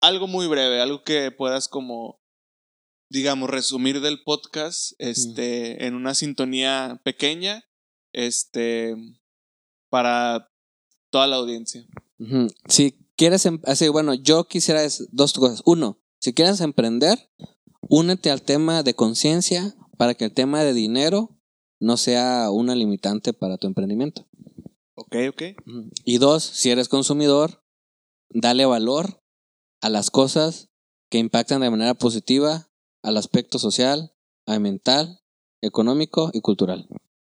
[0.00, 2.22] Algo muy breve, algo que puedas como,
[3.10, 7.68] digamos, resumir del podcast este, en una sintonía pequeña
[8.14, 8.96] este,
[9.90, 10.50] para
[11.14, 11.86] toda la audiencia.
[12.66, 14.82] Si quieres, em- así, bueno, yo quisiera
[15.12, 15.62] dos cosas.
[15.64, 17.30] Uno, si quieres emprender,
[17.82, 21.30] únete al tema de conciencia para que el tema de dinero
[21.78, 24.26] no sea una limitante para tu emprendimiento.
[24.96, 25.42] Ok, ok.
[26.04, 27.62] Y dos, si eres consumidor,
[28.30, 29.22] dale valor
[29.82, 30.68] a las cosas
[31.10, 32.70] que impactan de manera positiva
[33.04, 34.16] al aspecto social,
[34.46, 35.20] ambiental,
[35.62, 36.88] económico y cultural.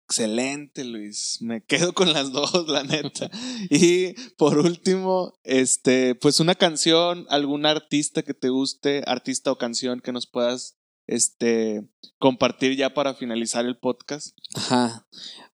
[0.06, 1.39] Excelente, Luis.
[1.40, 3.31] Me quedo con las dos, la neta.
[3.70, 10.01] Y por último, este, pues una canción, algún artista que te guste, artista o canción
[10.01, 10.76] que nos puedas
[11.06, 11.86] este
[12.18, 14.36] compartir ya para finalizar el podcast.
[14.55, 15.06] Ajá.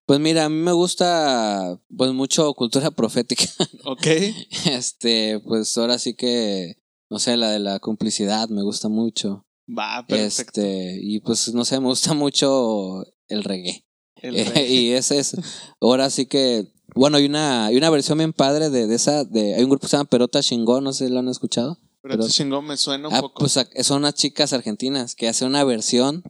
[0.06, 3.44] Pues mira, a mí me gusta pues mucho cultura profética.
[3.84, 4.06] Ok.
[4.66, 6.76] Este, pues ahora sí que,
[7.08, 9.46] no sé, la de la complicidad me gusta mucho.
[9.68, 10.60] Va, perfecto.
[10.60, 13.86] Este, y pues no sé, me gusta mucho el reggae.
[14.22, 15.36] Eh, y ese es,
[15.80, 19.54] ahora sí que, bueno, hay una, hay una versión bien padre de, de esa, de,
[19.54, 21.78] hay un grupo que se llama Perota Chingón, no sé si lo han escuchado.
[22.02, 23.40] Pero pero- este chingón me suena un Ah, poco.
[23.40, 26.22] pues son unas chicas argentinas que hacen una versión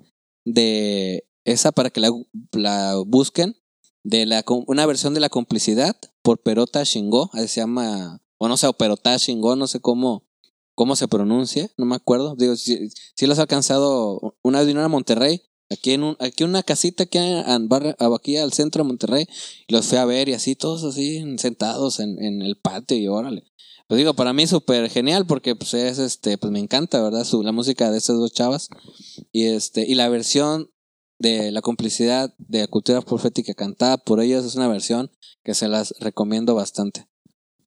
[0.45, 2.11] de esa para que la,
[2.53, 3.57] la busquen,
[4.03, 8.57] de la, una versión de la complicidad por Perota Chingó, así se llama, o no
[8.57, 10.27] sé, o Perota Chingó, no sé cómo,
[10.75, 12.35] cómo se pronuncia, no me acuerdo.
[12.37, 16.45] Digo, si, si los he alcanzado, una vez vinieron a Monterrey, aquí en un, aquí
[16.45, 17.07] una casita
[17.63, 19.27] barrio- aquí al centro de Monterrey,
[19.67, 23.09] y los fui a ver y así, todos así, sentados en, en el patio y
[23.09, 23.45] órale.
[23.87, 27.25] Pues digo, para mí súper genial porque pues es este, pues me encanta, ¿verdad?
[27.25, 28.69] Su, la música de estas dos chavas.
[29.33, 30.71] Y este, y la versión
[31.19, 35.11] de la complicidad de la cultura profética cantada por ellas es una versión
[35.43, 37.09] que se las recomiendo bastante.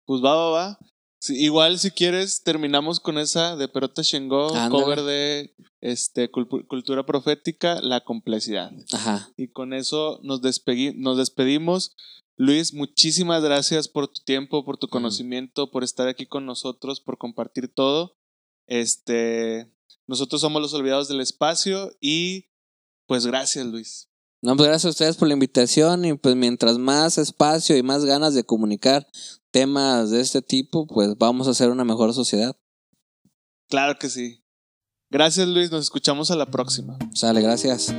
[0.05, 0.79] Pues va, va, va.
[1.23, 4.69] Sí, igual si quieres terminamos con esa de Perota Ándale.
[4.69, 8.73] cover de este cultura profética, la complejidad.
[8.91, 9.31] Ajá.
[9.37, 11.95] Y con eso nos, nos despedimos.
[12.35, 17.17] Luis, muchísimas gracias por tu tiempo, por tu conocimiento, por estar aquí con nosotros, por
[17.17, 18.17] compartir todo.
[18.67, 19.71] Este,
[20.07, 22.49] nosotros somos los olvidados del espacio y
[23.07, 24.09] pues gracias, Luis.
[24.41, 28.03] No, pues gracias a ustedes por la invitación y pues mientras más espacio y más
[28.03, 29.07] ganas de comunicar
[29.53, 32.57] temas de este tipo, pues vamos a hacer una mejor sociedad.
[33.69, 34.43] Claro que sí.
[35.09, 35.71] Gracias, Luis.
[35.71, 36.97] Nos escuchamos a la próxima.
[37.13, 37.93] Sale, gracias.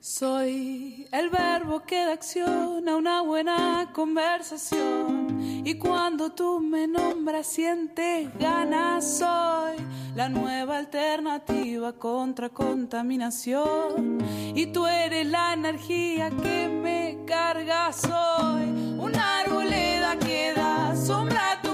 [0.00, 0.83] Soy
[1.14, 5.62] el verbo que da acción a una buena conversación.
[5.64, 9.18] Y cuando tú me nombras, sientes ganas.
[9.18, 9.76] Soy
[10.16, 14.18] la nueva alternativa contra contaminación.
[14.56, 17.92] Y tú eres la energía que me carga.
[17.92, 21.73] Soy una arboleda que da sombra a tu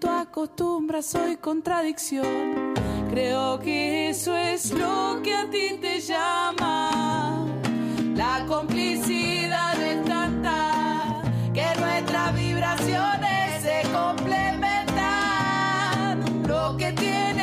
[0.00, 2.74] Tira las acostumbra, soy contradicción.
[3.10, 7.46] Creo que eso es lo que a ti te llama.
[8.14, 16.44] La complicidad es tanta que nuestras vibraciones se complementan.
[16.46, 17.41] Lo que tienes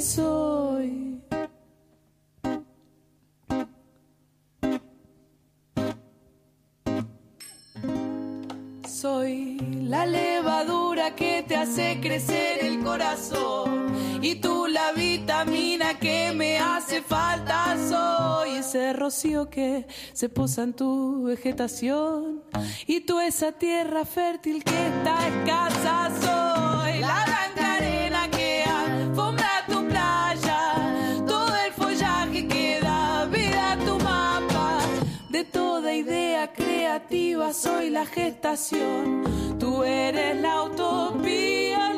[0.00, 1.20] soy.
[8.88, 13.86] Soy la levadura que te hace crecer el corazón
[14.22, 17.76] y tú la vitamina que me hace falta.
[17.88, 22.42] Soy ese rocío que se posa en tu vegetación
[22.86, 26.10] y tú esa tierra fértil que está escasa.
[26.20, 28.50] Soy la blanca arena que
[35.40, 39.24] De toda idea creativa soy la gestación.
[39.58, 41.94] Tú eres la utopía.